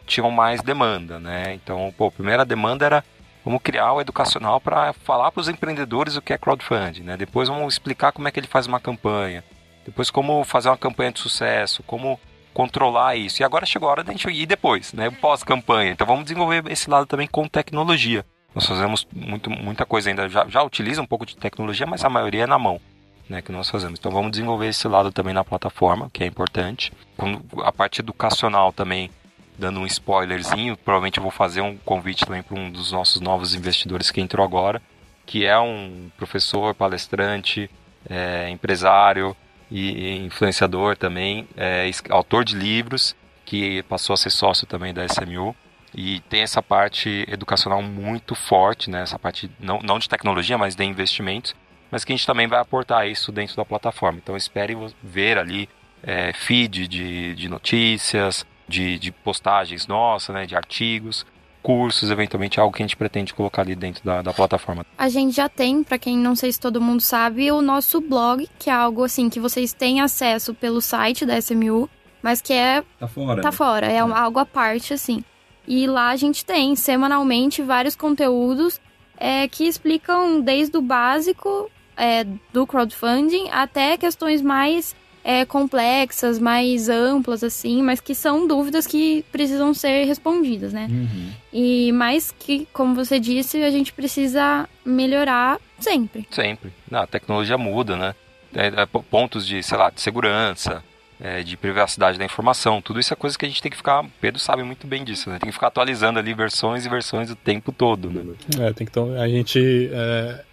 tinham 0.07 0.31
mais 0.31 0.63
demanda, 0.63 1.19
né? 1.19 1.55
Então, 1.55 1.93
pô, 1.97 2.07
a 2.07 2.13
primeira 2.13 2.45
demanda 2.45 2.87
era 2.87 3.05
vamos 3.45 3.61
criar 3.63 3.93
o 3.93 4.01
educacional 4.01 4.61
para 4.61 4.93
falar 4.93 5.31
para 5.33 5.41
os 5.41 5.49
empreendedores 5.49 6.17
o 6.17 6.23
que 6.23 6.33
é 6.33 6.39
crowdfunding, 6.39 7.03
né? 7.03 7.17
Depois 7.17 7.49
vamos 7.49 7.75
explicar 7.75 8.13
como 8.13 8.29
é 8.29 8.31
que 8.31 8.39
ele 8.39 8.47
faz 8.47 8.67
uma 8.67 8.81
campanha. 8.81 9.45
Depois 9.85 10.11
como 10.11 10.45
fazer 10.45 10.69
uma 10.69 10.77
campanha 10.77 11.13
de 11.13 11.21
sucesso, 11.21 11.83
como 11.85 12.19
controlar 12.53 13.17
isso. 13.17 13.43
E 13.43 13.45
agora 13.45 13.67
chegou 13.67 13.89
a 13.89 13.93
hora 13.93 14.05
da 14.05 14.13
gente 14.13 14.29
ir 14.31 14.47
depois, 14.47 14.93
né? 14.93 15.11
Pós-campanha. 15.11 15.93
Então 15.93 16.07
vamos 16.07 16.25
desenvolver 16.25 16.65
esse 16.71 16.89
lado 16.89 17.07
também 17.07 17.27
com 17.27 17.47
tecnologia. 17.49 18.25
Nós 18.57 18.65
fazemos 18.65 19.07
muito, 19.13 19.51
muita 19.51 19.85
coisa 19.85 20.09
ainda, 20.09 20.31
já, 20.31 20.49
já 20.49 20.63
utiliza 20.63 21.03
um 21.03 21.07
pouco 21.07 21.27
de 21.27 21.37
tecnologia, 21.37 21.87
mas 21.87 22.03
a 22.03 22.09
maioria 22.09 22.45
é 22.45 22.47
na 22.47 22.59
mão. 22.59 22.81
Né, 23.29 23.43
que 23.43 23.51
nós 23.51 23.69
fazemos. 23.69 23.99
Então 23.99 24.13
vamos 24.13 24.31
desenvolver 24.31 24.69
esse 24.69 24.87
lado 24.87 25.11
também 25.11 25.35
na 25.35 25.43
plataforma, 25.43 26.09
que 26.13 26.23
é 26.23 26.27
importante. 26.29 26.93
Quando, 27.17 27.43
a 27.65 27.73
parte 27.73 28.01
educacional 28.01 28.73
também, 28.73 29.11
dando 29.59 29.81
um 29.81 29.87
spoilerzinho, 29.87 30.77
provavelmente 30.77 31.19
eu 31.19 31.23
vou 31.25 31.33
fazer 31.33 31.61
um 31.61 31.77
convite 31.77 32.25
também 32.25 32.41
para 32.41 32.57
um 32.57 32.71
dos 32.71 32.93
nossos 32.93 33.21
novos 33.21 33.53
investidores 33.53 34.13
que 34.13 34.21
entrou 34.21 34.47
agora, 34.47 34.81
que 35.27 35.45
é 35.45 35.59
um 35.59 36.09
professor, 36.17 36.73
palestrante, 36.73 37.69
é, 38.09 38.49
empresário 38.49 39.37
e 39.69 40.19
influenciador 40.25 40.97
também, 40.97 41.49
é, 41.57 41.91
autor 42.11 42.45
de 42.45 42.55
livros, 42.55 43.17
que 43.45 43.83
passou 43.83 44.15
a 44.15 44.17
ser 44.17 44.31
sócio 44.31 44.69
também 44.69 44.95
da 44.95 45.05
SMU 45.05 45.55
e 45.97 46.21
tem 46.29 46.43
essa 46.43 46.63
parte 46.63 47.25
educacional 47.27 47.83
muito 47.83 48.35
forte, 48.35 48.91
né? 48.91 49.01
essa 49.01 49.19
parte 49.19 49.51
não, 49.59 49.81
não 49.81 49.99
de 49.99 50.07
tecnologia, 50.07 50.59
mas 50.59 50.77
de 50.77 50.85
investimentos, 50.85 51.57
mas 51.91 52.05
que 52.05 52.13
a 52.13 52.17
gente 52.17 52.27
também 52.27 52.47
vai 52.47 52.61
aportar 52.61 53.09
isso 53.09 53.33
dentro 53.33 53.57
da 53.57 53.65
plataforma. 53.65 54.19
Então 54.23 54.37
espere 54.37 54.77
ver 55.03 55.39
ali 55.39 55.67
é, 56.03 56.35
feed 56.35 56.87
de, 56.87 57.35
de 57.35 57.49
notícias, 57.49 58.45
de, 58.69 58.99
de 58.99 59.11
postagens 59.11 59.87
nossas, 59.87 60.35
né? 60.35 60.45
de 60.45 60.55
artigos, 60.55 61.25
cursos, 61.63 62.11
eventualmente 62.11 62.61
algo 62.61 62.77
que 62.77 62.83
a 62.83 62.87
gente 62.87 62.97
pretende 62.97 63.33
colocar 63.33 63.63
ali 63.63 63.75
dentro 63.75 64.05
da, 64.05 64.21
da 64.21 64.35
plataforma. 64.35 64.85
A 64.99 65.09
gente 65.09 65.35
já 65.35 65.49
tem, 65.49 65.83
para 65.83 65.99
quem 65.99 66.19
não 66.19 66.37
sei 66.37 66.53
se 66.53 66.61
todo 66.61 66.79
mundo 66.79 67.01
sabe, 67.01 67.51
o 67.51 67.63
nosso 67.63 68.03
blog, 68.03 68.47
que 68.59 68.69
é 68.69 68.73
algo 68.75 69.03
assim 69.03 69.31
que 69.31 69.41
vocês 69.41 69.73
têm 69.73 70.03
acesso 70.03 70.53
pelo 70.53 70.83
site 70.83 71.25
da 71.25 71.39
SMU, 71.39 71.89
mas 72.23 72.43
que 72.43 72.53
é 72.53 72.85
tá 73.01 73.09
fora. 73.09 73.41
Tá 73.41 73.51
né? 73.51 73.57
fora, 73.57 73.87
é, 73.87 73.95
é 73.95 73.99
algo 74.01 74.39
à 74.39 74.45
parte 74.45 74.93
assim. 74.93 75.25
E 75.67 75.87
lá 75.87 76.11
a 76.11 76.17
gente 76.17 76.45
tem 76.45 76.77
semanalmente 76.77 77.63
vários 77.63 77.97
conteúdos 77.97 78.81
é, 79.19 79.49
que 79.49 79.65
explicam 79.65 80.41
desde 80.41 80.77
o 80.77 80.83
básico 80.83 81.71
é, 81.97 82.25
do 82.53 82.67
crowdfunding 82.67 83.49
até 83.51 83.97
questões 83.97 84.43
mais 84.43 84.95
é, 85.25 85.45
complexas, 85.45 86.39
mais 86.39 86.89
amplas, 86.89 87.43
assim, 87.43 87.83
mas 87.83 88.01
que 88.01 88.15
são 88.15 88.47
dúvidas 88.47 88.87
que 88.87 89.25
precisam 89.33 89.75
ser 89.75 90.05
respondidas, 90.05 90.73
né? 90.73 90.87
Uhum. 90.89 91.33
E 91.53 91.91
mais 91.91 92.31
que, 92.31 92.69
como 92.73 92.95
você 92.95 93.19
disse, 93.19 93.61
a 93.65 93.71
gente 93.71 93.93
precisa 93.93 94.69
melhorar 94.85 95.59
sempre. 95.81 96.29
Sempre. 96.31 96.73
Não, 96.89 97.01
a 97.01 97.07
tecnologia 97.09 97.59
muda, 97.59 97.97
né? 97.97 98.15
É, 98.55 98.69
é, 98.69 98.87
pontos 98.87 99.45
de, 99.45 99.61
sei 99.65 99.77
lá, 99.77 99.91
de 99.91 100.01
segurança, 100.01 100.85
é, 101.21 101.43
de 101.43 101.57
privacidade 101.57 102.19
da 102.19 102.25
informação. 102.25 102.81
Tudo 102.81 103.01
isso 103.01 103.13
é 103.13 103.17
coisa 103.17 103.39
que 103.39 103.45
a 103.45 103.49
gente 103.49 103.63
tem 103.63 103.71
que 103.71 103.77
ficar. 103.77 104.05
Pedro 104.21 104.39
sabe 104.41 104.63
muito 104.63 104.87
bem 104.87 105.05
disso, 105.05 105.31
né? 105.31 105.39
Tem 105.39 105.49
que 105.49 105.55
ficar 105.55 105.69
atualizando 105.69 106.19
ali 106.19 106.35
versões 106.35 106.85
e 106.85 106.89
versões 106.89 107.31
o 107.31 107.37
tempo 107.37 107.73
todo, 107.73 108.11
né? 108.11 108.35
É, 108.59 108.73
tem 108.73 108.87
que. 108.87 108.99
A 108.99 109.29
gente. 109.29 109.91
É, 109.93 110.45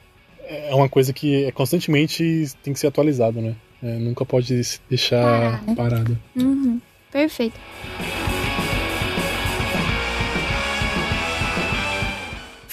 é 0.70 0.76
uma 0.76 0.90
coisa 0.90 1.14
que 1.14 1.46
é 1.46 1.52
constantemente 1.52 2.52
tem 2.62 2.74
que 2.74 2.80
ser 2.80 2.88
atualizado, 2.88 3.42
né? 3.42 3.56
É, 3.82 3.98
nunca 3.98 4.26
pode 4.26 4.62
deixar 4.90 5.22
Parado. 5.22 5.76
parado. 5.76 6.20
Uhum. 6.36 6.82
Perfeito. 7.12 7.60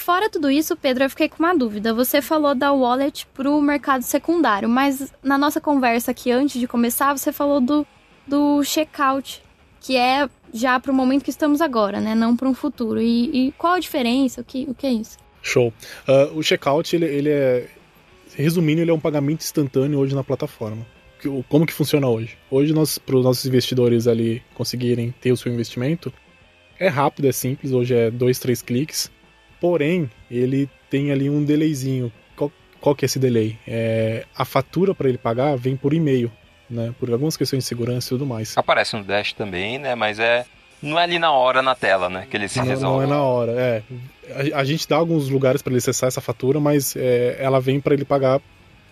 Fora 0.01 0.31
tudo 0.31 0.49
isso, 0.49 0.75
Pedro, 0.75 1.03
eu 1.03 1.09
fiquei 1.11 1.29
com 1.29 1.37
uma 1.37 1.55
dúvida. 1.55 1.93
Você 1.93 2.23
falou 2.23 2.55
da 2.55 2.73
wallet 2.73 3.27
para 3.35 3.47
o 3.47 3.61
mercado 3.61 4.01
secundário, 4.01 4.67
mas 4.67 5.13
na 5.21 5.37
nossa 5.37 5.61
conversa 5.61 6.09
aqui 6.09 6.31
antes 6.31 6.59
de 6.59 6.67
começar, 6.67 7.15
você 7.15 7.31
falou 7.31 7.61
do, 7.61 7.85
do 8.25 8.63
checkout, 8.63 9.43
que 9.79 9.95
é 9.95 10.27
já 10.51 10.79
para 10.79 10.91
o 10.91 10.95
momento 10.95 11.23
que 11.23 11.29
estamos 11.29 11.61
agora, 11.61 12.01
né? 12.01 12.15
Não 12.15 12.35
para 12.35 12.49
um 12.49 12.53
futuro. 12.55 12.99
E, 12.99 13.49
e, 13.49 13.51
qual 13.51 13.73
a 13.73 13.79
diferença? 13.79 14.41
O 14.41 14.43
que, 14.43 14.65
o 14.67 14.73
que 14.73 14.87
é 14.87 14.91
isso? 14.91 15.19
Show. 15.39 15.71
Uh, 16.07 16.35
o 16.35 16.41
checkout, 16.41 16.95
ele, 16.95 17.05
ele 17.05 17.29
é. 17.29 17.69
Resumindo, 18.35 18.81
ele 18.81 18.89
é 18.89 18.93
um 18.93 18.99
pagamento 18.99 19.41
instantâneo 19.41 19.99
hoje 19.99 20.15
na 20.15 20.23
plataforma. 20.23 20.83
Como 21.47 21.67
que 21.67 21.73
funciona 21.73 22.07
hoje? 22.07 22.39
Hoje, 22.49 22.73
para 23.05 23.15
os 23.17 23.23
nossos 23.23 23.45
investidores 23.45 24.07
ali 24.07 24.41
conseguirem 24.55 25.13
ter 25.21 25.31
o 25.31 25.37
seu 25.37 25.53
investimento, 25.53 26.11
é 26.79 26.87
rápido, 26.87 27.27
é 27.27 27.31
simples, 27.31 27.71
hoje 27.71 27.93
é 27.93 28.09
dois, 28.09 28.39
três 28.39 28.63
cliques. 28.63 29.11
Porém, 29.61 30.09
ele 30.29 30.67
tem 30.89 31.11
ali 31.11 31.29
um 31.29 31.45
delayzinho. 31.45 32.11
Qual, 32.35 32.51
qual 32.81 32.95
que 32.95 33.05
é 33.05 33.07
esse 33.07 33.19
delay? 33.19 33.57
É, 33.67 34.25
a 34.35 34.43
fatura 34.43 34.95
para 34.95 35.07
ele 35.07 35.19
pagar 35.19 35.55
vem 35.55 35.77
por 35.77 35.93
e-mail, 35.93 36.31
né? 36.67 36.93
Por 36.99 37.11
algumas 37.11 37.37
questões 37.37 37.63
de 37.63 37.69
segurança 37.69 38.07
e 38.07 38.09
tudo 38.09 38.25
mais. 38.25 38.57
Aparece 38.57 38.97
no 38.97 39.03
Dash 39.03 39.33
também, 39.33 39.77
né? 39.77 39.93
Mas 39.93 40.19
é 40.19 40.45
não 40.81 40.99
é 40.99 41.03
ali 41.03 41.19
na 41.19 41.31
hora 41.31 41.61
na 41.61 41.75
tela, 41.75 42.09
né? 42.09 42.25
Que 42.29 42.35
ele 42.35 42.49
se 42.49 42.57
não, 42.57 42.65
resolve. 42.65 42.97
Não 42.97 43.03
é 43.03 43.07
na 43.07 43.21
hora, 43.21 43.51
é. 43.51 43.83
A, 44.51 44.61
a 44.61 44.63
gente 44.63 44.89
dá 44.89 44.95
alguns 44.95 45.29
lugares 45.29 45.61
para 45.61 45.71
ele 45.71 45.77
acessar 45.77 46.07
essa 46.07 46.21
fatura, 46.21 46.59
mas 46.59 46.95
é, 46.95 47.37
ela 47.39 47.61
vem 47.61 47.79
para 47.79 47.93
ele 47.93 48.03
pagar, 48.03 48.41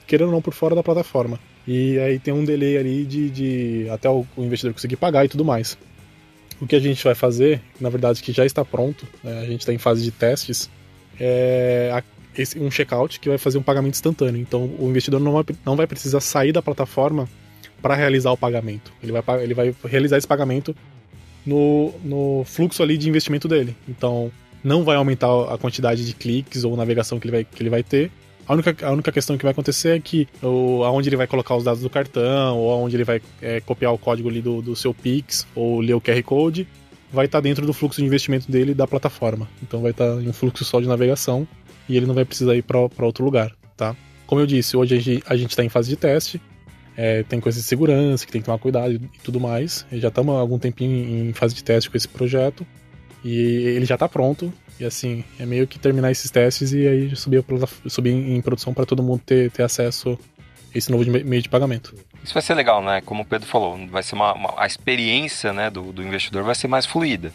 querendo 0.06 0.28
ou 0.28 0.34
não, 0.34 0.42
por 0.42 0.54
fora 0.54 0.76
da 0.76 0.84
plataforma. 0.84 1.40
E 1.68 1.98
aí 2.00 2.20
tem 2.20 2.34
um 2.34 2.46
delay 2.46 2.78
ali 2.78 3.06
de, 3.06 3.30
de 3.32 3.90
até 3.90 4.08
o, 4.08 4.26
o 4.38 4.44
investidor 4.44 4.74
conseguir 4.74 4.98
pagar 4.98 5.26
e 5.26 5.30
tudo 5.30 5.44
mais. 5.44 5.78
O 6.62 6.68
que 6.68 6.76
a 6.76 6.80
gente 6.80 7.04
vai 7.04 7.16
fazer, 7.16 7.62
na 7.80 7.90
verdade, 7.90 8.22
que 8.22 8.32
já 8.32 8.46
está 8.46 8.66
pronto, 8.66 9.08
né, 9.24 9.42
a 9.42 9.46
gente 9.46 9.62
está 9.62 9.74
em 9.74 9.78
fase 9.78 10.04
de 10.04 10.12
testes, 10.12 10.70
é 11.20 11.92
a, 11.94 12.04
esse, 12.40 12.60
um 12.60 12.70
checkout 12.70 13.20
que 13.20 13.30
vai 13.30 13.38
fazer 13.38 13.58
um 13.58 13.64
pagamento 13.64 13.96
instantâneo. 13.96 14.42
Então 14.42 14.70
o 14.80 14.90
investidor 14.90 15.20
não 15.20 15.32
vai, 15.32 15.44
não 15.66 15.76
vai 15.76 15.88
precisar 15.88 16.20
sair 16.20 16.52
da 16.52 16.62
plataforma 16.62 17.28
para 17.82 17.96
realizar 17.96 18.32
o 18.32 18.38
pagamento. 18.38 18.92
Ele 19.02 19.12
vai, 19.12 19.44
ele 19.44 19.54
vai 19.54 19.76
realizar 19.86 20.18
esse 20.18 20.28
pagamento 20.28 20.76
no, 21.46 21.94
no 22.04 22.44
fluxo 22.46 22.84
ali 22.84 22.98
de 22.98 23.10
investimento 23.10 23.48
dele. 23.48 23.76
Então 23.88 24.32
não 24.64 24.84
vai 24.84 24.96
aumentar 24.96 25.54
a 25.54 25.58
quantidade 25.58 26.06
de 26.06 26.14
cliques 26.14 26.64
ou 26.64 26.76
navegação 26.76 27.20
que 27.20 27.28
ele 27.28 27.32
vai, 27.32 27.44
que 27.46 27.62
ele 27.62 27.70
vai 27.70 27.84
ter. 27.84 28.12
A 28.50 28.54
única, 28.54 28.76
a 28.84 28.92
única 28.92 29.12
questão 29.12 29.38
que 29.38 29.44
vai 29.44 29.52
acontecer 29.52 29.90
é 29.90 30.00
que 30.00 30.28
o, 30.42 30.84
aonde 30.84 31.08
ele 31.08 31.16
vai 31.16 31.28
colocar 31.28 31.56
os 31.56 31.64
dados 31.64 31.84
do 31.84 31.90
cartão, 31.90 32.58
ou 32.58 32.72
aonde 32.72 32.96
ele 32.96 33.04
vai 33.04 33.22
é, 33.40 33.62
copiar 33.62 33.94
o 33.94 33.98
código 33.98 34.28
ali 34.28 34.42
do, 34.42 34.60
do 34.60 34.76
seu 34.76 34.92
Pix, 34.92 35.46
ou 35.54 35.80
ler 35.80 35.94
o 35.94 36.02
QR 36.02 36.24
Code, 36.24 36.68
vai 37.14 37.28
estar 37.28 37.38
tá 37.38 37.42
dentro 37.44 37.64
do 37.64 37.74
fluxo 37.74 38.02
de 38.02 38.08
investimento 38.08 38.52
dele 38.52 38.74
da 38.74 38.88
plataforma. 38.88 39.48
Então 39.62 39.84
vai 39.84 39.92
estar 39.92 40.16
tá 40.16 40.20
em 40.20 40.28
um 40.28 40.34
fluxo 40.34 40.66
só 40.66 40.82
de 40.82 40.88
navegação 40.88 41.48
e 41.88 41.96
ele 41.96 42.08
não 42.08 42.16
vai 42.16 42.26
precisar 42.26 42.56
ir 42.56 42.64
para 42.64 43.06
outro 43.06 43.24
lugar, 43.24 43.56
tá? 43.78 43.96
Como 44.26 44.42
eu 44.42 44.48
disse, 44.48 44.76
hoje 44.76 45.22
a 45.28 45.36
gente 45.36 45.52
está 45.52 45.64
em 45.64 45.70
fase 45.70 45.88
de 45.88 45.96
teste, 45.96 46.42
é, 46.98 47.22
tem 47.22 47.40
coisas 47.40 47.62
de 47.62 47.68
segurança 47.68 48.26
que 48.26 48.32
tem 48.32 48.42
que 48.42 48.46
tomar 48.46 48.58
cuidado 48.58 48.92
e 48.92 49.00
tudo 49.24 49.40
mais. 49.40 49.86
Já 49.92 50.08
estamos 50.08 50.34
há 50.36 50.40
algum 50.40 50.58
tempinho 50.58 51.30
em 51.30 51.34
fase 51.34 51.54
de 51.54 51.64
teste 51.64 51.88
com 51.88 51.98
esse 51.98 52.08
projeto 52.08 52.66
e 53.24 53.38
ele 53.38 53.86
já 53.86 53.94
está 53.94 54.10
pronto. 54.10 54.52
E 54.80 54.86
assim, 54.86 55.24
é 55.38 55.46
meio 55.46 55.68
que 55.68 55.78
terminar 55.78 56.12
esses 56.12 56.32
testes 56.32 56.72
e 56.72 56.88
aí 56.88 57.16
subir, 57.16 57.44
subir 57.88 58.12
em 58.12 58.42
produção 58.42 58.74
para 58.74 58.86
todo 58.86 59.04
mundo 59.04 59.22
ter, 59.26 59.52
ter 59.52 59.64
acesso 59.64 60.18
a 60.74 60.78
esse 60.78 60.92
novo 60.92 61.04
meio 61.10 61.42
de 61.42 61.50
pagamento. 61.50 61.94
Isso 62.24 62.34
vai 62.34 62.44
ser 62.44 62.54
legal, 62.54 62.82
né? 62.82 63.02
Como 63.02 63.24
o 63.24 63.26
Pedro 63.26 63.48
falou, 63.48 63.78
vai 63.88 64.04
ser 64.04 64.16
uma, 64.16 64.34
uma 64.34 64.54
a 64.58 64.66
experiência 64.66 65.52
né, 65.52 65.70
do, 65.70 65.92
do 65.92 66.04
investidor 66.04 66.44
vai 66.44 66.56
ser 66.56 66.68
mais 66.68 66.86
fluida. 66.86 67.34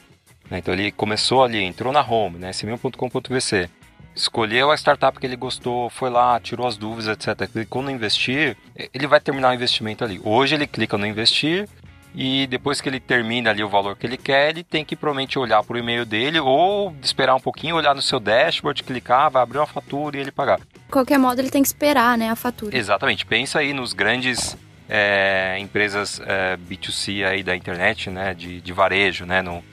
Né? 0.50 0.58
Então 0.58 0.72
ele 0.72 0.90
começou 0.90 1.42
ali, 1.42 1.62
entrou 1.62 1.92
na 1.92 2.00
home, 2.00 2.38
né, 2.38 2.50
sm1.com.vc, 2.50 3.68
escolheu 4.14 4.70
a 4.70 4.76
startup 4.76 5.18
que 5.18 5.26
ele 5.26 5.36
gostou, 5.36 5.90
foi 5.90 6.10
lá, 6.10 6.38
tirou 6.38 6.66
as 6.66 6.76
dúvidas, 6.76 7.08
etc. 7.08 7.50
Clicou 7.50 7.82
no 7.82 7.90
investir, 7.90 8.56
ele 8.92 9.06
vai 9.06 9.20
terminar 9.20 9.50
o 9.50 9.54
investimento 9.54 10.04
ali. 10.04 10.20
Hoje 10.22 10.54
ele 10.54 10.66
clica 10.66 10.96
no 10.96 11.06
investir, 11.06 11.68
e 12.14 12.46
depois 12.46 12.80
que 12.80 12.88
ele 12.88 13.00
termina 13.00 13.50
ali 13.50 13.64
o 13.64 13.68
valor 13.68 13.96
que 13.96 14.06
ele 14.06 14.16
quer, 14.16 14.50
ele 14.50 14.62
tem 14.62 14.84
que 14.84 14.94
provavelmente 14.94 15.36
olhar 15.36 15.62
para 15.64 15.74
o 15.74 15.78
e-mail 15.78 16.04
dele 16.06 16.38
ou 16.38 16.94
esperar 17.02 17.34
um 17.34 17.40
pouquinho, 17.40 17.74
olhar 17.74 17.94
no 17.94 18.00
seu 18.00 18.20
dashboard, 18.20 18.84
clicar, 18.84 19.30
vai 19.30 19.42
abrir 19.42 19.58
uma 19.58 19.66
fatura 19.66 20.16
e 20.16 20.20
ele 20.20 20.30
pagar. 20.30 20.60
De 20.60 20.90
qualquer 20.90 21.18
modo, 21.18 21.40
ele 21.40 21.50
tem 21.50 21.60
que 21.60 21.66
esperar, 21.68 22.16
né, 22.16 22.30
a 22.30 22.36
fatura. 22.36 22.76
Exatamente. 22.76 23.26
Pensa 23.26 23.58
aí 23.58 23.72
nos 23.72 23.92
grandes 23.92 24.56
é, 24.88 25.56
empresas 25.58 26.20
é, 26.24 26.56
B2C 26.56 27.26
aí 27.26 27.42
da 27.42 27.56
internet, 27.56 28.08
né, 28.10 28.32
de, 28.32 28.60
de 28.60 28.72
varejo, 28.72 29.26
né, 29.26 29.42
no 29.42 29.64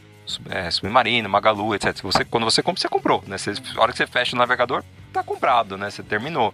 é, 0.50 0.72
Submarino, 0.72 1.30
Magalu, 1.30 1.76
etc. 1.76 1.96
Você, 2.02 2.26
quando 2.26 2.44
você 2.44 2.64
compra, 2.64 2.82
você 2.82 2.90
comprou, 2.90 3.24
né? 3.28 3.38
Você, 3.38 3.52
a 3.52 3.82
hora 3.82 3.92
que 3.92 3.98
você 3.98 4.08
fecha 4.08 4.36
o 4.36 4.40
navegador, 4.40 4.84
tá 5.12 5.22
comprado, 5.24 5.78
né? 5.78 5.90
Você 5.90 6.02
terminou. 6.02 6.54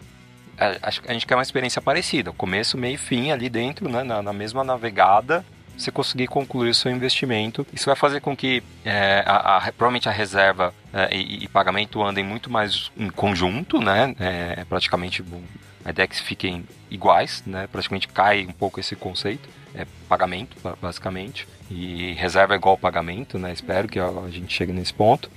É, 0.58 0.80
acho 0.82 1.02
que 1.02 1.10
a 1.10 1.14
gente 1.14 1.28
quer 1.28 1.36
uma 1.36 1.44
experiência 1.44 1.82
parecida, 1.82 2.32
começo, 2.32 2.78
meio 2.78 2.96
e 2.96 2.98
fim 2.98 3.32
ali 3.32 3.48
dentro, 3.48 3.88
né, 3.88 4.04
na, 4.04 4.22
na 4.24 4.34
mesma 4.34 4.64
navegada, 4.64 5.46
você 5.78 5.92
conseguir 5.92 6.28
concluir 6.28 6.70
o 6.70 6.74
seu 6.74 6.92
investimento. 6.92 7.66
Isso 7.74 7.86
vai 7.86 7.96
fazer 7.96 8.20
com 8.20 8.36
que 8.36 8.64
é, 8.84 9.24
a, 9.26 9.58
a, 9.58 9.62
provavelmente 9.72 10.10
a 10.10 10.12
reserva 10.12 10.74
é, 10.94 11.16
e, 11.16 11.44
e, 11.44 11.48
pagamento 11.48 12.02
andem 12.02 12.24
muito 12.24 12.50
mais 12.50 12.92
em 12.98 13.10
conjunto, 13.10 13.80
né? 13.80 14.16
É, 14.20 14.66
praticamente 14.66 15.24
a 15.86 16.08
que 16.08 16.22
fiquem 16.22 16.66
iguais, 16.90 17.44
né? 17.46 17.68
Praticamente 17.72 18.08
cai 18.08 18.46
um 18.46 18.52
pouco 18.52 18.80
esse 18.80 18.96
conceito. 18.96 19.48
É 19.76 19.86
pagamento, 20.10 20.58
basicamente. 20.82 21.48
E 21.70 22.14
reserva 22.14 22.56
é 22.56 22.58
igual 22.58 22.78
pagamento, 22.78 23.38
né? 23.38 23.54
Espero 23.54 23.88
que 23.88 24.00
a, 24.00 24.08
a 24.08 24.30
gente 24.30 24.54
chegue 24.54 24.74
nesse 24.74 24.94
ponto. 24.94 25.30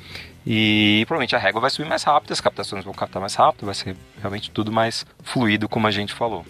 E 0.47 1.05
provavelmente 1.07 1.37
a 1.37 1.39
régua 1.39 1.61
vai 1.61 1.71
subir 1.71 1.89
mais 1.89 2.03
rápido, 2.03 2.33
as 2.33 2.41
captações 2.41 2.85
vão 2.85 2.95
captar 2.95 3.21
mais 3.21 3.35
rápido, 3.35 3.67
vai 3.67 3.75
ser 3.75 3.95
realmente 4.19 4.51
tudo 4.51 4.73
mais 4.73 5.05
fluido, 5.23 5.69
como 5.69 5.87
a 5.87 5.91
gente 5.91 6.15
falou. 6.15 6.45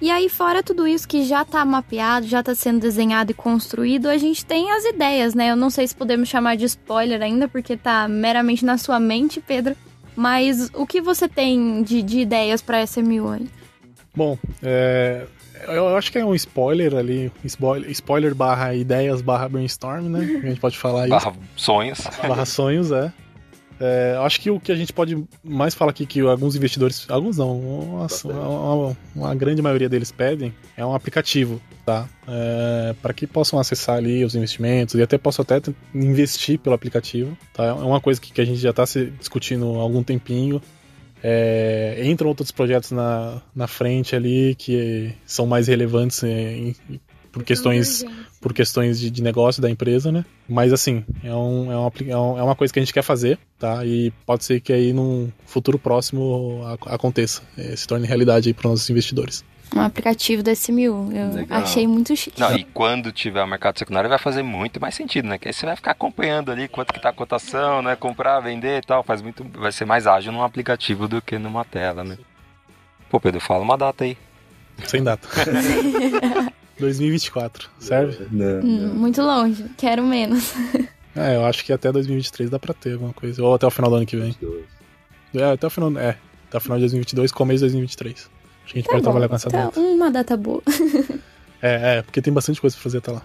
E 0.00 0.10
aí, 0.10 0.28
fora 0.28 0.62
tudo 0.62 0.86
isso 0.86 1.08
que 1.08 1.24
já 1.24 1.44
tá 1.44 1.64
mapeado, 1.64 2.26
já 2.26 2.42
tá 2.42 2.54
sendo 2.54 2.80
desenhado 2.80 3.30
e 3.30 3.34
construído, 3.34 4.08
a 4.08 4.18
gente 4.18 4.44
tem 4.44 4.70
as 4.70 4.84
ideias, 4.84 5.34
né? 5.34 5.50
Eu 5.50 5.56
não 5.56 5.70
sei 5.70 5.86
se 5.86 5.94
podemos 5.94 6.28
chamar 6.28 6.56
de 6.56 6.64
spoiler 6.64 7.22
ainda, 7.22 7.48
porque 7.48 7.76
tá 7.76 8.06
meramente 8.08 8.64
na 8.64 8.76
sua 8.76 9.00
mente, 9.00 9.40
Pedro. 9.40 9.76
Mas 10.16 10.70
o 10.74 10.86
que 10.86 11.00
você 11.00 11.28
tem 11.28 11.82
de, 11.82 12.02
de 12.02 12.20
ideias 12.20 12.62
para 12.62 12.82
SMU 12.86 13.30
aí? 13.30 13.48
Bom, 14.14 14.38
é, 14.62 15.26
eu 15.68 15.96
acho 15.96 16.12
que 16.12 16.18
é 16.18 16.24
um 16.24 16.34
spoiler 16.34 16.94
ali, 16.94 17.32
spoiler, 17.44 17.90
spoiler 17.90 18.34
barra 18.34 18.74
ideias 18.74 19.20
barra 19.20 19.48
brainstorm, 19.48 20.08
né? 20.08 20.20
A 20.20 20.46
gente 20.46 20.60
pode 20.60 20.78
falar 20.78 21.06
isso. 21.06 21.10
Barra 21.10 21.34
sonhos. 21.56 22.00
Barra 22.22 22.44
sonhos, 22.44 22.92
é. 22.92 23.12
É, 23.80 24.16
acho 24.20 24.40
que 24.40 24.50
o 24.50 24.60
que 24.60 24.70
a 24.70 24.76
gente 24.76 24.92
pode 24.92 25.24
mais 25.42 25.74
falar 25.74 25.90
aqui 25.90 26.06
que 26.06 26.20
alguns 26.20 26.54
investidores, 26.54 27.06
alguns 27.08 27.38
não, 27.38 27.58
uma, 27.58 28.06
uma, 28.24 28.96
uma 29.14 29.34
grande 29.34 29.60
maioria 29.60 29.88
deles 29.88 30.12
pedem 30.12 30.54
é 30.76 30.86
um 30.86 30.94
aplicativo, 30.94 31.60
tá? 31.84 32.08
É, 32.28 32.94
para 33.02 33.12
que 33.12 33.26
possam 33.26 33.58
acessar 33.58 33.96
ali 33.96 34.24
os 34.24 34.34
investimentos 34.34 34.94
e 34.94 35.02
até 35.02 35.18
possam 35.18 35.42
até 35.42 35.60
investir 35.92 36.58
pelo 36.58 36.74
aplicativo, 36.74 37.36
tá? 37.52 37.64
É 37.64 37.72
uma 37.72 38.00
coisa 38.00 38.20
que, 38.20 38.32
que 38.32 38.40
a 38.40 38.44
gente 38.44 38.58
já 38.58 38.70
está 38.70 38.84
discutindo 39.18 39.78
há 39.78 39.82
algum 39.82 40.02
tempinho. 40.02 40.62
É, 41.26 42.02
entram 42.04 42.28
outros 42.28 42.50
projetos 42.50 42.90
na, 42.90 43.40
na 43.54 43.66
frente 43.66 44.14
ali 44.14 44.54
que 44.54 45.12
são 45.24 45.46
mais 45.46 45.68
relevantes 45.68 46.22
em, 46.22 46.76
por 47.34 47.42
questões 47.42 48.04
por 48.40 48.52
questões 48.52 49.00
de, 49.00 49.10
de, 49.10 49.22
negócio 49.22 49.60
da 49.60 49.70
empresa, 49.70 50.12
né? 50.12 50.24
Mas 50.48 50.72
assim, 50.72 51.04
é, 51.22 51.34
um, 51.34 51.72
é, 51.72 51.76
uma, 51.76 51.92
é, 52.00 52.10
é 52.10 52.42
uma 52.42 52.54
coisa 52.54 52.72
que 52.72 52.78
a 52.78 52.82
gente 52.82 52.92
quer 52.92 53.02
fazer, 53.02 53.38
tá? 53.58 53.84
E 53.84 54.12
pode 54.24 54.44
ser 54.44 54.60
que 54.60 54.72
aí 54.72 54.92
num 54.92 55.32
futuro 55.46 55.78
próximo 55.78 56.62
aconteça, 56.86 57.42
é, 57.58 57.74
se 57.74 57.86
torne 57.86 58.06
realidade 58.06 58.48
aí 58.48 58.54
para 58.54 58.70
nossos 58.70 58.88
investidores. 58.88 59.44
Um 59.74 59.80
aplicativo 59.80 60.42
da 60.42 60.52
SMU, 60.52 61.10
eu 61.12 61.34
Legal. 61.34 61.62
achei 61.62 61.86
muito 61.86 62.14
chique. 62.14 62.38
Não, 62.38 62.54
e 62.54 62.64
quando 62.64 63.10
tiver 63.10 63.42
o 63.42 63.46
mercado 63.46 63.78
secundário 63.78 64.08
vai 64.08 64.18
fazer 64.18 64.42
muito 64.42 64.80
mais 64.80 64.94
sentido, 64.94 65.26
né? 65.26 65.38
Que 65.38 65.48
aí 65.48 65.54
você 65.54 65.66
vai 65.66 65.74
ficar 65.74 65.90
acompanhando 65.92 66.52
ali 66.52 66.68
quanto 66.68 66.92
que 66.92 67.00
tá 67.00 67.08
a 67.08 67.12
cotação, 67.12 67.82
né? 67.82 67.96
Comprar, 67.96 68.38
vender 68.40 68.78
e 68.78 68.82
tal, 68.82 69.02
faz 69.02 69.20
muito, 69.20 69.44
vai 69.58 69.72
ser 69.72 69.86
mais 69.86 70.06
ágil 70.06 70.30
num 70.30 70.44
aplicativo 70.44 71.08
do 71.08 71.20
que 71.20 71.38
numa 71.38 71.64
tela, 71.64 72.04
né? 72.04 72.18
Pô, 73.10 73.18
Pedro, 73.18 73.40
fala 73.40 73.64
uma 73.64 73.76
data 73.76 74.04
aí. 74.04 74.16
Sem 74.84 75.02
data. 75.02 75.26
2024, 76.78 77.70
serve? 77.78 78.26
Não, 78.30 78.62
não. 78.62 78.64
Hum, 78.64 78.94
muito 78.94 79.22
longe, 79.22 79.64
quero 79.76 80.02
menos. 80.02 80.52
É, 81.16 81.36
eu 81.36 81.44
acho 81.44 81.64
que 81.64 81.72
até 81.72 81.92
2023 81.92 82.50
dá 82.50 82.58
pra 82.58 82.74
ter 82.74 82.94
alguma 82.94 83.12
coisa. 83.12 83.40
Ou 83.40 83.54
até 83.54 83.64
o 83.64 83.70
final 83.70 83.88
do 83.88 83.96
ano 83.96 84.06
que 84.06 84.16
vem. 84.16 84.34
É, 85.32 85.44
até 85.44 85.64
o 85.64 85.70
final, 85.70 85.96
é, 85.96 86.18
até 86.48 86.58
o 86.58 86.60
final 86.60 86.76
de 86.76 86.82
2022, 86.82 87.30
começo 87.30 87.58
de 87.58 87.72
2023. 87.72 88.14
Acho 88.18 88.28
que 88.72 88.72
a 88.72 88.74
gente 88.80 88.84
tá 88.86 88.90
pode 88.90 89.02
bom, 89.02 89.04
trabalhar 89.04 89.28
com 89.28 89.34
essa 89.36 89.48
tá 89.48 89.66
data. 89.66 89.78
Uma 89.78 90.10
data 90.10 90.36
boa. 90.36 90.60
é, 91.62 91.98
é, 91.98 92.02
porque 92.02 92.20
tem 92.20 92.32
bastante 92.32 92.60
coisa 92.60 92.74
pra 92.74 92.82
fazer 92.82 92.98
até 92.98 93.12
lá. 93.12 93.22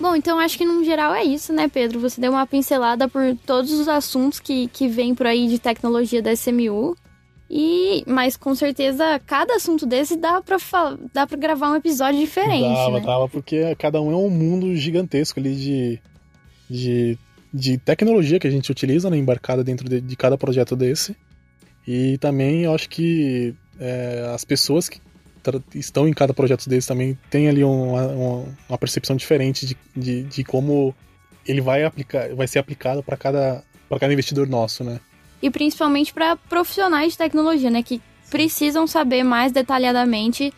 Bom, 0.00 0.14
então 0.14 0.38
acho 0.38 0.56
que 0.56 0.64
no 0.64 0.84
geral 0.84 1.12
é 1.12 1.24
isso, 1.24 1.52
né, 1.52 1.68
Pedro? 1.68 1.98
Você 2.00 2.20
deu 2.20 2.30
uma 2.30 2.46
pincelada 2.46 3.08
por 3.08 3.36
todos 3.44 3.72
os 3.72 3.88
assuntos 3.88 4.38
que, 4.38 4.68
que 4.68 4.86
vêm 4.86 5.14
por 5.14 5.26
aí 5.26 5.48
de 5.48 5.58
tecnologia 5.58 6.22
da 6.22 6.32
SMU. 6.32 6.96
E, 7.50 8.04
mas 8.06 8.36
com 8.36 8.54
certeza, 8.54 9.18
cada 9.26 9.54
assunto 9.54 9.86
desse 9.86 10.16
dá 10.16 10.42
pra, 10.42 10.58
dá 11.14 11.26
pra 11.26 11.36
gravar 11.36 11.70
um 11.70 11.76
episódio 11.76 12.20
diferente. 12.20 12.74
Dava, 12.74 13.00
né? 13.00 13.06
dava, 13.06 13.28
porque 13.28 13.74
cada 13.76 14.00
um 14.02 14.12
é 14.12 14.16
um 14.16 14.28
mundo 14.28 14.76
gigantesco 14.76 15.40
ali 15.40 15.54
de, 15.54 16.00
de, 16.68 17.18
de 17.52 17.78
tecnologia 17.78 18.38
que 18.38 18.46
a 18.46 18.50
gente 18.50 18.70
utiliza, 18.70 19.08
né, 19.08 19.16
embarcada 19.16 19.64
dentro 19.64 19.88
de, 19.88 20.00
de 20.00 20.16
cada 20.16 20.36
projeto 20.36 20.76
desse. 20.76 21.16
E 21.86 22.18
também 22.18 22.64
eu 22.64 22.74
acho 22.74 22.86
que 22.88 23.54
é, 23.80 24.30
as 24.34 24.44
pessoas 24.44 24.90
que 24.90 25.00
estão 25.74 26.06
em 26.06 26.12
cada 26.12 26.34
projeto 26.34 26.68
desse 26.68 26.86
também 26.86 27.18
têm 27.30 27.48
ali 27.48 27.64
uma, 27.64 28.06
uma, 28.08 28.44
uma 28.68 28.78
percepção 28.78 29.16
diferente 29.16 29.64
de, 29.64 29.76
de, 29.96 30.22
de, 30.24 30.44
como 30.44 30.94
ele 31.46 31.62
vai 31.62 31.84
aplicar, 31.84 32.34
vai 32.34 32.46
ser 32.46 32.58
aplicado 32.58 33.02
para 33.02 33.16
cada, 33.16 33.64
cada 33.98 34.12
investidor 34.12 34.46
nosso, 34.46 34.84
né? 34.84 35.00
E 35.42 35.50
principalmente 35.50 36.12
para 36.12 36.36
profissionais 36.36 37.12
de 37.12 37.18
tecnologia, 37.18 37.70
né, 37.70 37.82
que 37.82 38.00
precisam 38.30 38.86
saber 38.86 39.22
mais 39.22 39.52
detalhadamente 39.52 40.52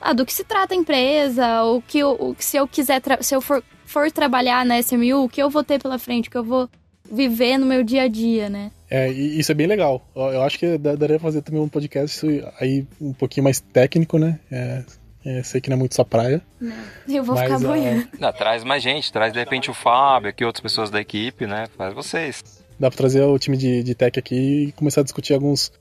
ah, 0.00 0.12
do 0.12 0.24
que 0.24 0.32
se 0.32 0.44
trata 0.44 0.74
a 0.74 0.76
empresa, 0.76 1.64
o 1.64 1.82
que 1.82 1.98
eu, 1.98 2.12
o, 2.12 2.36
se 2.38 2.56
eu 2.56 2.68
quiser, 2.68 3.02
se 3.20 3.34
eu 3.34 3.40
for, 3.40 3.62
for 3.84 4.10
trabalhar 4.10 4.64
na 4.64 4.78
SMU, 4.78 5.24
o 5.24 5.28
que 5.28 5.42
eu 5.42 5.50
vou 5.50 5.64
ter 5.64 5.80
pela 5.80 5.98
frente, 5.98 6.28
o 6.28 6.30
que 6.30 6.38
eu 6.38 6.44
vou 6.44 6.68
viver 7.10 7.58
no 7.58 7.66
meu 7.66 7.82
dia 7.82 8.02
a 8.02 8.08
dia, 8.08 8.48
né? 8.48 8.70
É, 8.90 9.10
e 9.10 9.38
isso 9.38 9.50
é 9.50 9.54
bem 9.54 9.66
legal. 9.66 10.06
Eu 10.14 10.42
acho 10.42 10.58
que 10.58 10.78
daria 10.78 11.18
fazer 11.18 11.42
também 11.42 11.60
um 11.60 11.68
podcast 11.68 12.26
aí 12.60 12.86
um 13.00 13.12
pouquinho 13.12 13.44
mais 13.44 13.60
técnico, 13.60 14.18
né? 14.18 14.38
É, 14.50 14.84
é, 15.24 15.42
sei 15.42 15.60
que 15.60 15.68
não 15.68 15.76
é 15.76 15.78
muito 15.78 15.94
sua 15.94 16.04
praia. 16.04 16.40
Não, 16.60 16.74
eu 17.08 17.24
vou 17.24 17.36
ficar 17.36 17.58
boiando. 17.58 18.08
Não, 18.18 18.32
traz 18.32 18.64
mais 18.64 18.82
gente, 18.82 19.12
traz 19.12 19.32
de 19.32 19.38
repente 19.38 19.70
o 19.70 19.74
Fábio, 19.74 20.30
aqui 20.30 20.44
outras 20.44 20.62
pessoas 20.62 20.90
da 20.90 21.00
equipe, 21.00 21.46
né? 21.46 21.66
Faz 21.76 21.92
vocês. 21.92 22.42
Dá 22.78 22.88
pra 22.90 22.96
trazer 22.96 23.22
o 23.22 23.38
time 23.38 23.56
de, 23.56 23.82
de 23.82 23.94
tech 23.94 24.18
aqui 24.18 24.68
e 24.68 24.72
começar 24.72 25.00
a 25.00 25.04
discutir 25.04 25.34
alguns, 25.34 25.72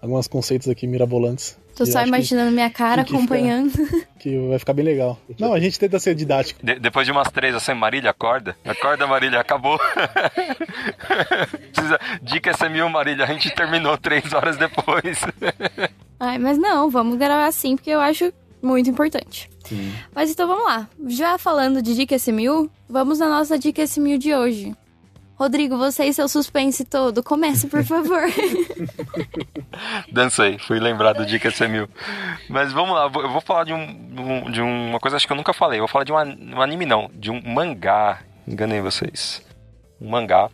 alguns 0.00 0.28
conceitos 0.28 0.68
aqui 0.68 0.86
mirabolantes. 0.86 1.56
Tô 1.74 1.84
só 1.84 2.06
imaginando 2.06 2.50
que, 2.50 2.54
minha 2.54 2.70
cara 2.70 3.02
que 3.02 3.14
acompanhando. 3.14 3.70
Fica, 3.70 4.08
que 4.20 4.48
vai 4.48 4.58
ficar 4.60 4.72
bem 4.72 4.84
legal. 4.84 5.18
Não, 5.38 5.52
a 5.52 5.58
gente 5.58 5.78
tenta 5.78 5.98
ser 5.98 6.14
didático. 6.14 6.64
De, 6.64 6.78
depois 6.78 7.04
de 7.04 7.10
umas 7.10 7.28
três, 7.32 7.52
assim, 7.54 7.74
Marília, 7.74 8.10
acorda. 8.10 8.56
Acorda, 8.64 9.06
Marília, 9.08 9.40
acabou. 9.40 9.76
Precisa, 11.74 11.98
dica 12.22 12.52
SMU, 12.52 12.88
Marília, 12.88 13.24
a 13.24 13.26
gente 13.28 13.50
terminou 13.52 13.98
três 13.98 14.32
horas 14.32 14.56
depois. 14.56 15.18
Ai, 16.20 16.38
mas 16.38 16.56
não, 16.56 16.88
vamos 16.88 17.18
gravar 17.18 17.46
assim, 17.46 17.74
porque 17.74 17.90
eu 17.90 18.00
acho 18.00 18.32
muito 18.62 18.88
importante. 18.88 19.50
Sim. 19.64 19.92
Mas 20.14 20.30
então 20.30 20.46
vamos 20.46 20.64
lá. 20.64 20.88
Já 21.08 21.36
falando 21.38 21.82
de 21.82 21.94
dica 21.94 22.14
S1000, 22.14 22.70
vamos 22.88 23.18
na 23.18 23.28
nossa 23.28 23.58
dica 23.58 23.82
S1000 23.82 24.18
de 24.18 24.32
hoje. 24.32 24.76
Rodrigo, 25.36 25.76
você 25.76 26.04
e 26.04 26.14
seu 26.14 26.28
suspense 26.28 26.84
todo, 26.84 27.22
comece, 27.22 27.66
por 27.66 27.82
favor. 27.84 28.22
Dancei, 30.10 30.58
fui 30.58 30.78
lembrado 30.78 31.18
do 31.18 31.26
Dica 31.26 31.48
S1000. 31.48 31.88
Mas 32.48 32.72
vamos 32.72 32.94
lá, 32.94 33.04
eu 33.04 33.30
vou 33.30 33.40
falar 33.40 33.64
de, 33.64 33.72
um, 33.72 34.50
de 34.50 34.60
uma 34.60 35.00
coisa 35.00 35.16
acho 35.16 35.26
que 35.26 35.32
eu 35.32 35.36
nunca 35.36 35.52
falei. 35.52 35.78
Eu 35.78 35.82
vou 35.82 35.88
falar 35.88 36.04
de 36.04 36.12
um 36.12 36.60
anime, 36.60 36.86
não, 36.86 37.10
de 37.12 37.30
um 37.30 37.42
mangá. 37.42 38.20
Enganei 38.46 38.80
vocês. 38.80 39.42
Um 40.00 40.10
mangá 40.10 40.50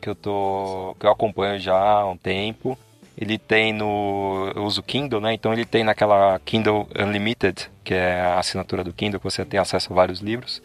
que 0.00 0.08
eu 0.08 0.14
tô. 0.14 0.96
que 0.98 1.06
eu 1.06 1.10
acompanho 1.10 1.58
já 1.58 1.76
há 1.76 2.08
um 2.08 2.16
tempo. 2.16 2.78
Ele 3.16 3.36
tem 3.36 3.72
no. 3.72 4.50
Eu 4.54 4.64
uso 4.64 4.82
Kindle, 4.82 5.20
né? 5.20 5.34
Então 5.34 5.52
ele 5.52 5.64
tem 5.64 5.84
naquela 5.84 6.38
Kindle 6.44 6.88
Unlimited, 6.98 7.70
que 7.84 7.92
é 7.92 8.20
a 8.20 8.38
assinatura 8.38 8.82
do 8.82 8.92
Kindle, 8.92 9.20
que 9.20 9.24
você 9.24 9.44
tem 9.44 9.60
acesso 9.60 9.92
a 9.92 9.96
vários 9.96 10.20
livros. 10.20 10.62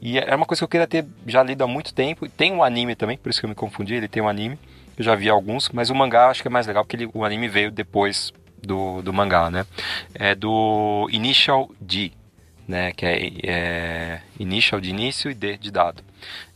E 0.00 0.18
é 0.18 0.34
uma 0.34 0.46
coisa 0.46 0.60
que 0.60 0.64
eu 0.64 0.68
queria 0.68 0.86
ter 0.86 1.04
já 1.26 1.42
lido 1.42 1.62
há 1.62 1.66
muito 1.66 1.92
tempo. 1.92 2.28
Tem 2.28 2.52
um 2.52 2.62
anime 2.62 2.94
também, 2.94 3.18
por 3.18 3.28
isso 3.28 3.40
que 3.40 3.46
eu 3.46 3.50
me 3.50 3.54
confundi. 3.54 3.94
Ele 3.94 4.08
tem 4.08 4.22
um 4.22 4.28
anime. 4.28 4.58
Eu 4.96 5.04
já 5.04 5.14
vi 5.14 5.28
alguns, 5.28 5.68
mas 5.70 5.90
o 5.90 5.94
mangá 5.94 6.28
acho 6.28 6.42
que 6.42 6.48
é 6.48 6.50
mais 6.50 6.66
legal 6.66 6.84
porque 6.84 6.96
ele, 6.96 7.10
o 7.12 7.24
anime 7.24 7.48
veio 7.48 7.70
depois 7.70 8.32
do, 8.62 9.02
do 9.02 9.12
mangá, 9.12 9.50
né? 9.50 9.66
É 10.14 10.34
do 10.34 11.08
Initial 11.10 11.70
D, 11.80 12.12
né? 12.66 12.92
Que 12.92 13.06
é, 13.06 13.30
é 13.44 14.20
Initial 14.38 14.80
de 14.80 14.90
início 14.90 15.30
e 15.30 15.34
D 15.34 15.56
de 15.56 15.70
dado. 15.70 16.02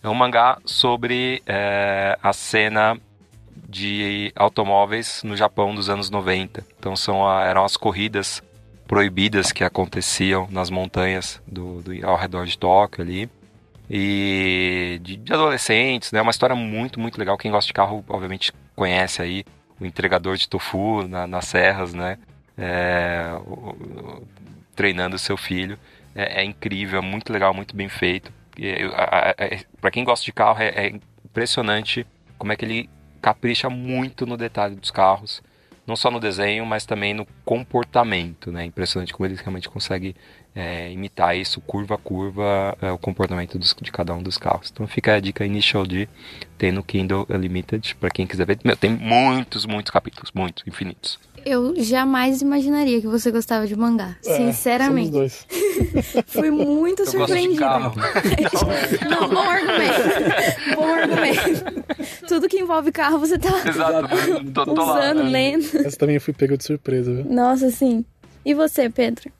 É 0.02 0.08
um 0.08 0.14
mangá 0.14 0.58
sobre 0.64 1.42
é, 1.46 2.18
a 2.22 2.32
cena 2.32 2.98
de 3.68 4.32
automóveis 4.36 5.22
no 5.22 5.36
Japão 5.36 5.74
dos 5.74 5.88
anos 5.88 6.10
90. 6.10 6.64
Então 6.78 6.94
são 6.94 7.28
eram 7.40 7.64
as 7.64 7.76
corridas 7.76 8.42
proibidas 8.86 9.52
que 9.52 9.64
aconteciam 9.64 10.48
nas 10.50 10.70
montanhas 10.70 11.40
do, 11.46 11.82
do 11.82 12.06
ao 12.06 12.16
redor 12.16 12.46
de 12.46 12.56
Tóquio 12.58 13.02
ali. 13.02 13.30
E 13.88 14.98
de, 15.02 15.16
de, 15.16 15.32
adolescentes, 15.32 16.10
né? 16.10 16.22
Uma 16.22 16.30
história 16.30 16.56
muito, 16.56 16.98
muito 16.98 17.18
legal. 17.18 17.36
Quem 17.36 17.50
gosta 17.50 17.66
de 17.66 17.74
carro, 17.74 18.02
obviamente, 18.08 18.50
conhece 18.74 19.20
aí 19.20 19.44
o 19.78 19.84
entregador 19.84 20.36
de 20.36 20.48
tofu 20.48 21.06
na, 21.06 21.26
nas 21.26 21.46
serras, 21.46 21.92
né? 21.92 22.18
É, 22.56 23.30
o, 23.44 23.70
o, 23.70 24.28
treinando 24.74 25.18
seu 25.18 25.36
filho. 25.36 25.78
É, 26.14 26.40
é, 26.40 26.44
incrível, 26.44 27.00
é 27.00 27.02
muito 27.02 27.32
legal, 27.32 27.52
muito 27.52 27.76
bem 27.76 27.88
feito. 27.88 28.32
Para 29.80 29.90
quem 29.90 30.04
gosta 30.04 30.24
de 30.24 30.32
carro, 30.32 30.62
é, 30.62 30.68
é 30.68 31.00
impressionante 31.24 32.06
como 32.38 32.52
é 32.52 32.56
que 32.56 32.64
ele 32.64 32.88
capricha 33.20 33.68
muito 33.68 34.24
no 34.24 34.36
detalhe 34.36 34.76
dos 34.76 34.90
carros 34.90 35.42
não 35.86 35.96
só 35.96 36.10
no 36.10 36.18
desenho, 36.18 36.64
mas 36.64 36.86
também 36.86 37.12
no 37.12 37.26
comportamento, 37.44 38.50
né? 38.50 38.64
Impressionante 38.64 39.12
como 39.12 39.26
ele 39.26 39.36
realmente 39.36 39.68
consegue 39.68 40.16
é, 40.54 40.90
imitar 40.90 41.36
isso 41.36 41.60
curva 41.60 41.96
a 41.96 41.98
curva, 41.98 42.76
é, 42.80 42.90
o 42.90 42.98
comportamento 42.98 43.58
dos, 43.58 43.74
de 43.80 43.92
cada 43.92 44.14
um 44.14 44.22
dos 44.22 44.38
carros. 44.38 44.70
Então 44.72 44.86
fica 44.86 45.14
a 45.14 45.20
dica 45.20 45.44
Initial 45.44 45.86
D, 45.86 46.08
tem 46.56 46.72
no 46.72 46.82
Kindle 46.82 47.26
Unlimited, 47.28 47.96
para 47.96 48.10
quem 48.10 48.26
quiser 48.26 48.46
ver. 48.46 48.58
Meu, 48.64 48.76
tem 48.76 48.90
muitos, 48.90 49.66
muitos 49.66 49.90
capítulos, 49.90 50.30
muitos, 50.32 50.66
infinitos. 50.66 51.18
Eu 51.44 51.74
jamais 51.76 52.40
imaginaria 52.40 53.00
que 53.00 53.06
você 53.06 53.30
gostava 53.30 53.66
de 53.66 53.76
mangá. 53.76 54.16
É, 54.24 54.36
sinceramente. 54.36 55.10
Dois. 55.10 55.46
Fui 56.26 56.50
muito 56.50 57.02
eu 57.02 57.06
surpreendida. 57.06 57.66
Não, 59.10 59.28
bom 59.28 59.40
argumento. 59.40 60.74
Bom 60.76 60.94
argumento. 60.94 62.26
Tudo 62.26 62.48
que 62.48 62.58
envolve 62.58 62.90
carro 62.90 63.18
você 63.18 63.38
tá 63.38 63.50
Exato, 63.68 64.08
tô, 64.52 64.64
tô 64.64 64.72
usando, 64.72 65.22
lá, 65.22 65.28
lendo. 65.28 65.64
Essa 65.86 65.96
também 65.96 66.14
eu 66.14 66.20
fui 66.20 66.32
pego 66.32 66.56
de 66.56 66.64
surpresa, 66.64 67.12
viu? 67.12 67.24
Nossa, 67.24 67.70
sim. 67.70 68.04
E 68.44 68.54
você, 68.54 68.88
Pedro? 68.88 69.30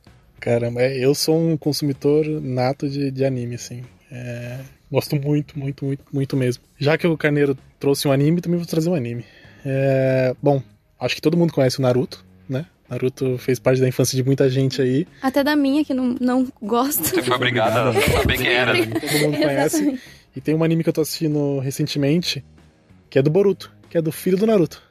Caramba, 0.40 0.83
é, 0.83 0.99
eu 0.99 1.14
sou 1.14 1.38
um 1.38 1.57
consumidor 1.57 2.27
nato 2.27 2.88
de, 2.88 3.11
de 3.11 3.25
anime, 3.25 3.55
assim. 3.55 3.83
É, 4.12 4.59
gosto 4.90 5.17
muito, 5.17 5.59
muito, 5.59 5.85
muito, 5.85 6.05
muito 6.12 6.37
mesmo. 6.37 6.62
Já 6.79 6.99
que 6.99 7.07
o 7.07 7.17
Carneiro 7.17 7.57
trouxe 7.81 8.07
um 8.07 8.12
anime, 8.12 8.40
também 8.40 8.59
vou 8.59 8.67
trazer 8.67 8.90
um 8.90 8.95
anime. 8.95 9.25
É, 9.64 10.35
bom, 10.43 10.62
acho 11.05 11.14
que 11.14 11.21
todo 11.21 11.37
mundo 11.37 11.53
conhece 11.53 11.79
o 11.79 11.83
Naruto, 11.83 12.25
né? 12.49 12.67
Naruto 12.88 13.38
fez 13.38 13.59
parte 13.59 13.81
da 13.81 13.88
infância 13.88 14.17
de 14.17 14.23
muita 14.23 14.49
gente 14.49 14.81
aí. 14.81 15.07
Até 15.23 15.43
da 15.43 15.57
minha, 15.57 15.85
que 15.85 15.95
não, 15.95 16.17
não 16.21 16.47
gosta. 16.61 17.03
Você 17.03 17.23
foi 17.23 17.37
obrigada 17.37 17.90
a 17.90 17.93
saber 17.93 18.37
quem 18.37 18.49
era. 18.49 18.73
Todo 18.75 19.19
mundo 19.21 19.37
conhece. 19.38 20.01
E 20.37 20.40
tem 20.40 20.55
um 20.55 20.64
anime 20.64 20.83
que 20.83 20.88
eu 20.88 20.93
tô 20.93 21.01
assistindo 21.01 21.59
recentemente, 21.61 22.45
que 23.09 23.19
é 23.19 23.23
do 23.23 23.31
Boruto, 23.31 23.73
que 23.88 23.97
é 23.97 24.03
do 24.03 24.12
filho 24.12 24.37
do 24.37 24.47
Naruto. 24.47 24.83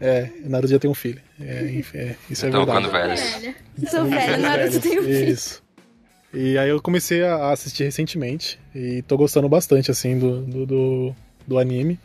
É, 0.00 0.30
o 0.44 0.48
Naruto 0.48 0.72
já 0.72 0.78
tem 0.78 0.90
um 0.90 0.94
filho. 0.94 1.20
É, 1.40 1.82
é, 1.94 2.16
isso 2.30 2.46
é 2.46 2.50
verdade. 2.50 2.86
Tô 2.86 2.90
velho. 2.90 3.54
Sou 3.90 4.04
velho, 4.06 4.42
Naruto 4.42 4.80
tem 4.80 4.98
um 4.98 5.02
filho. 5.02 5.28
Isso. 5.28 5.62
E 6.32 6.56
aí 6.56 6.68
eu 6.68 6.80
comecei 6.80 7.24
a 7.24 7.50
assistir 7.50 7.84
recentemente 7.84 8.58
e 8.74 9.02
tô 9.02 9.16
gostando 9.16 9.48
bastante, 9.48 9.90
assim, 9.90 10.18
do, 10.18 10.42
do, 10.42 10.66
do, 10.66 11.14
do 11.46 11.58
anime. 11.58 11.98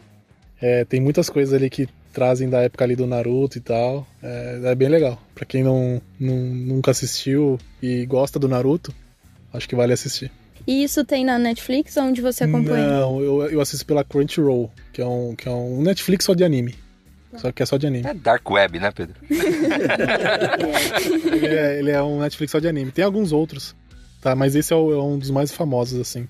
É, 0.60 0.84
tem 0.84 1.00
muitas 1.00 1.30
coisas 1.30 1.54
ali 1.54 1.70
que 1.70 1.88
trazem 2.16 2.50
da 2.50 2.62
época 2.62 2.86
ali 2.86 2.96
do 2.96 3.06
Naruto 3.06 3.58
e 3.58 3.62
tal. 3.62 4.08
É, 4.24 4.62
é 4.64 4.74
bem 4.74 4.88
legal. 4.88 5.22
Pra 5.36 5.46
quem 5.46 5.62
não, 5.62 6.02
não, 6.18 6.36
nunca 6.38 6.92
assistiu 6.92 7.60
e 7.84 8.06
gosta 8.06 8.40
do 8.40 8.48
Naruto, 8.48 8.96
acho 9.54 9.68
que 9.68 9.76
vale 9.76 9.92
assistir. 9.92 10.32
E 10.66 10.82
isso 10.82 11.04
tem 11.04 11.26
na 11.26 11.38
Netflix, 11.38 11.98
onde 11.98 12.22
você 12.22 12.46
acompanha? 12.46 12.88
Não, 12.88 13.22
eu, 13.22 13.50
eu 13.50 13.60
assisto 13.60 13.86
pela 13.86 14.04
Crunchyroll, 14.04 14.72
que 14.94 15.02
é 15.02 15.06
um, 15.06 15.36
que 15.36 15.48
é 15.48 15.52
um 15.52 15.84
Netflix 15.84 16.24
só 16.26 16.34
de 16.34 16.46
anime. 16.46 16.74
Só 17.36 17.52
que 17.52 17.62
é 17.62 17.66
só 17.66 17.76
de 17.76 17.86
anime. 17.86 18.08
É 18.08 18.14
Dark 18.14 18.50
Web, 18.50 18.80
né, 18.80 18.92
Pedro? 18.92 19.16
ele, 21.30 21.48
é, 21.48 21.80
ele, 21.80 21.92
é, 21.92 22.02
um 22.02 22.22
Netflix 22.22 22.54
só 22.54 22.60
de 22.60 22.68
anime. 22.70 22.92
Tem 22.92 23.04
alguns 23.04 23.34
outros, 23.34 23.76
tá? 24.22 24.34
Mas 24.34 24.56
esse 24.56 24.72
é, 24.72 24.76
o, 24.76 24.94
é 24.94 25.04
um 25.04 25.20
dos 25.20 25.30
mais 25.30 25.52
famosos, 25.52 26.00
assim. 26.00 26.30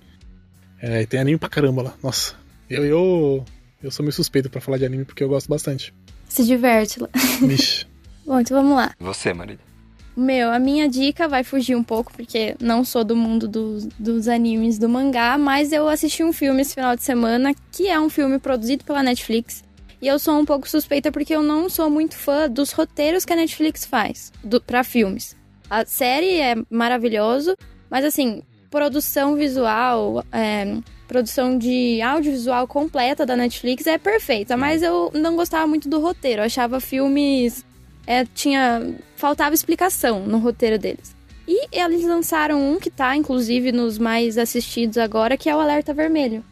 É, 0.82 1.06
tem 1.06 1.20
anime 1.20 1.38
pra 1.38 1.48
caramba 1.48 1.84
lá. 1.84 1.94
Nossa. 2.02 2.34
Eu, 2.68 2.84
eu, 2.84 3.46
eu 3.86 3.92
sou 3.92 4.04
meio 4.04 4.14
suspeito 4.14 4.50
pra 4.50 4.60
falar 4.60 4.78
de 4.78 4.86
anime 4.86 5.06
porque 5.06 5.24
eu 5.24 5.30
gosto 5.30 5.48
bastante. 5.48 5.94
Se 6.28 6.44
diverte 6.44 7.00
lá. 7.00 7.10
Vixe. 7.42 7.86
Bom, 8.26 8.40
então 8.40 8.58
vamos 8.58 8.76
lá. 8.76 8.94
Você, 9.00 9.34
Marília. 9.34 9.64
Meu, 10.18 10.50
a 10.50 10.58
minha 10.58 10.88
dica 10.90 11.28
vai 11.28 11.44
fugir 11.44 11.76
um 11.76 11.84
pouco, 11.84 12.12
porque 12.14 12.56
não 12.60 12.84
sou 12.84 13.04
do 13.04 13.16
mundo 13.16 13.48
dos, 13.48 13.86
dos 14.00 14.28
animes 14.28 14.80
do 14.80 14.88
mangá, 14.88 15.38
mas 15.38 15.72
eu 15.72 15.88
assisti 15.88 16.24
um 16.24 16.32
filme 16.32 16.62
esse 16.62 16.74
final 16.74 16.96
de 16.96 17.04
semana, 17.04 17.54
que 17.72 17.88
é 17.88 18.00
um 18.00 18.10
filme 18.10 18.40
produzido 18.40 18.84
pela 18.86 19.04
Netflix. 19.04 19.64
E 20.02 20.08
eu 20.08 20.18
sou 20.18 20.40
um 20.40 20.46
pouco 20.46 20.70
suspeita 20.70 21.12
porque 21.12 21.36
eu 21.36 21.44
não 21.44 21.70
sou 21.70 21.90
muito 21.90 22.16
fã 22.16 22.50
dos 22.50 22.72
roteiros 22.72 23.26
que 23.26 23.34
a 23.34 23.36
Netflix 23.36 23.86
faz 23.86 24.32
para 24.66 24.84
filmes. 24.84 25.36
A 25.70 25.86
série 25.86 26.40
é 26.40 26.56
maravilhoso, 26.70 27.56
mas 27.90 28.06
assim, 28.06 28.42
produção 28.70 29.36
visual, 29.36 30.24
é, 30.32 30.78
produção 31.08 31.58
de 31.58 32.02
audiovisual 32.02 32.68
completa 32.68 33.26
da 33.26 33.36
Netflix 33.36 33.88
é 33.88 33.98
perfeita, 33.98 34.58
mas 34.58 34.82
eu 34.82 35.12
não 35.14 35.36
gostava 35.36 35.68
muito 35.68 35.88
do 35.88 36.00
roteiro. 36.00 36.42
Eu 36.42 36.46
achava 36.46 36.80
filmes 36.80 37.66
é, 38.08 38.26
tinha 38.26 38.96
faltava 39.16 39.56
explicação 39.56 40.26
no 40.26 40.38
roteiro 40.38 40.78
deles. 40.78 41.16
E 41.48 41.68
eles 41.72 42.04
lançaram 42.04 42.60
um 42.60 42.80
que 42.80 42.90
tá, 42.90 43.16
inclusive, 43.16 43.72
nos 43.72 43.98
mais 43.98 44.38
assistidos 44.38 44.98
agora, 44.98 45.38
que 45.38 45.50
é 45.50 45.56
o 45.56 45.60
Alerta 45.60 45.94
Vermelho. 45.94 46.44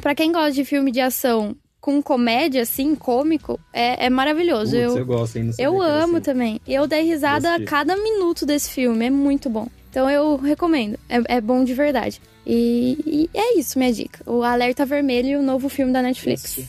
Para 0.00 0.14
quem 0.14 0.32
gosta 0.32 0.52
de 0.52 0.64
filme 0.64 0.90
de 0.90 1.00
ação 1.00 1.54
com 1.80 2.02
comédia, 2.02 2.62
assim, 2.62 2.94
cômico, 2.94 3.58
é, 3.72 4.06
é 4.06 4.10
maravilhoso. 4.10 4.72
Putz, 4.72 4.82
eu, 4.82 4.98
eu 4.98 5.06
gosto? 5.06 5.38
Eu 5.58 5.82
amo 5.82 6.16
assim. 6.16 6.24
também. 6.24 6.60
Eu 6.66 6.86
dei 6.86 7.02
risada 7.02 7.54
a 7.54 7.64
cada 7.64 7.96
minuto 7.96 8.44
desse 8.44 8.70
filme, 8.70 9.06
é 9.06 9.10
muito 9.10 9.48
bom. 9.48 9.68
Então 9.92 10.08
eu 10.08 10.36
recomendo, 10.36 10.98
é, 11.06 11.36
é 11.36 11.40
bom 11.40 11.62
de 11.62 11.74
verdade. 11.74 12.18
E, 12.46 12.96
e, 13.06 13.38
é 13.38 13.58
isso, 13.58 13.78
minha 13.78 13.92
dica. 13.92 14.20
O 14.24 14.42
Alerta 14.42 14.86
Vermelho, 14.86 15.38
o 15.38 15.42
novo 15.42 15.68
filme 15.68 15.92
da 15.92 16.00
Netflix. 16.00 16.60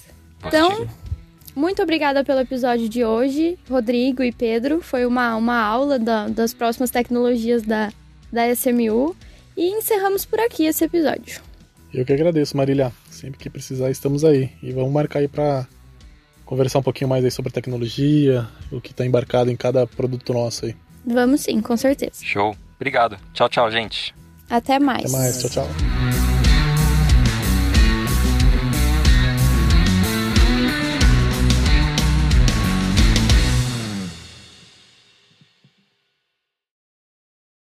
Então, 0.46 0.86
Muito 1.56 1.82
obrigada 1.82 2.22
pelo 2.22 2.42
episódio 2.42 2.90
de 2.90 3.06
hoje, 3.06 3.58
Rodrigo 3.70 4.22
e 4.24 4.34
Pedro. 4.34 4.82
Foi 4.82 5.06
uma, 5.06 5.38
uma 5.38 5.58
aula 5.58 5.98
da, 5.98 6.28
das 6.28 6.54
próximas 6.54 6.90
tecnologias 6.90 7.64
da, 7.64 7.94
da 8.30 8.50
SMU. 8.50 9.16
E 9.56 9.70
encerramos 9.70 10.26
por 10.26 10.42
aqui 10.42 10.66
esse 10.66 10.84
episódio. 10.84 11.42
Eu 11.94 12.04
que 12.04 12.12
agradeço, 12.12 12.58
Marília. 12.58 12.92
Sempre 13.10 13.40
que 13.40 13.50
precisar, 13.50 13.90
estamos 13.90 14.26
aí. 14.26 14.50
E 14.62 14.74
vamos 14.74 14.92
marcar 14.92 15.20
aí 15.20 15.30
para 15.30 15.66
conversar 16.44 16.80
um 16.80 16.84
pouquinho 16.84 17.10
mais 17.10 17.24
aí 17.24 17.32
sobre 17.32 17.54
tecnologia, 17.54 18.46
o 18.70 18.82
que 18.82 18.92
está 18.92 19.06
embarcado 19.06 19.50
em 19.50 19.56
cada 19.56 19.88
produto 19.88 20.34
nosso 20.34 20.66
aí. 20.66 20.76
Vamos 21.06 21.40
sim, 21.40 21.62
com 21.62 21.78
certeza. 21.78 22.22
Show. 22.22 22.54
Obrigado. 22.84 23.18
Tchau, 23.34 23.48
tchau, 23.48 23.72
gente. 23.72 24.14
Até 24.50 24.78
mais. 24.78 25.06
Até 25.06 25.14
mais. 25.14 25.40
Tchau, 25.40 25.50
tchau. 25.50 26.13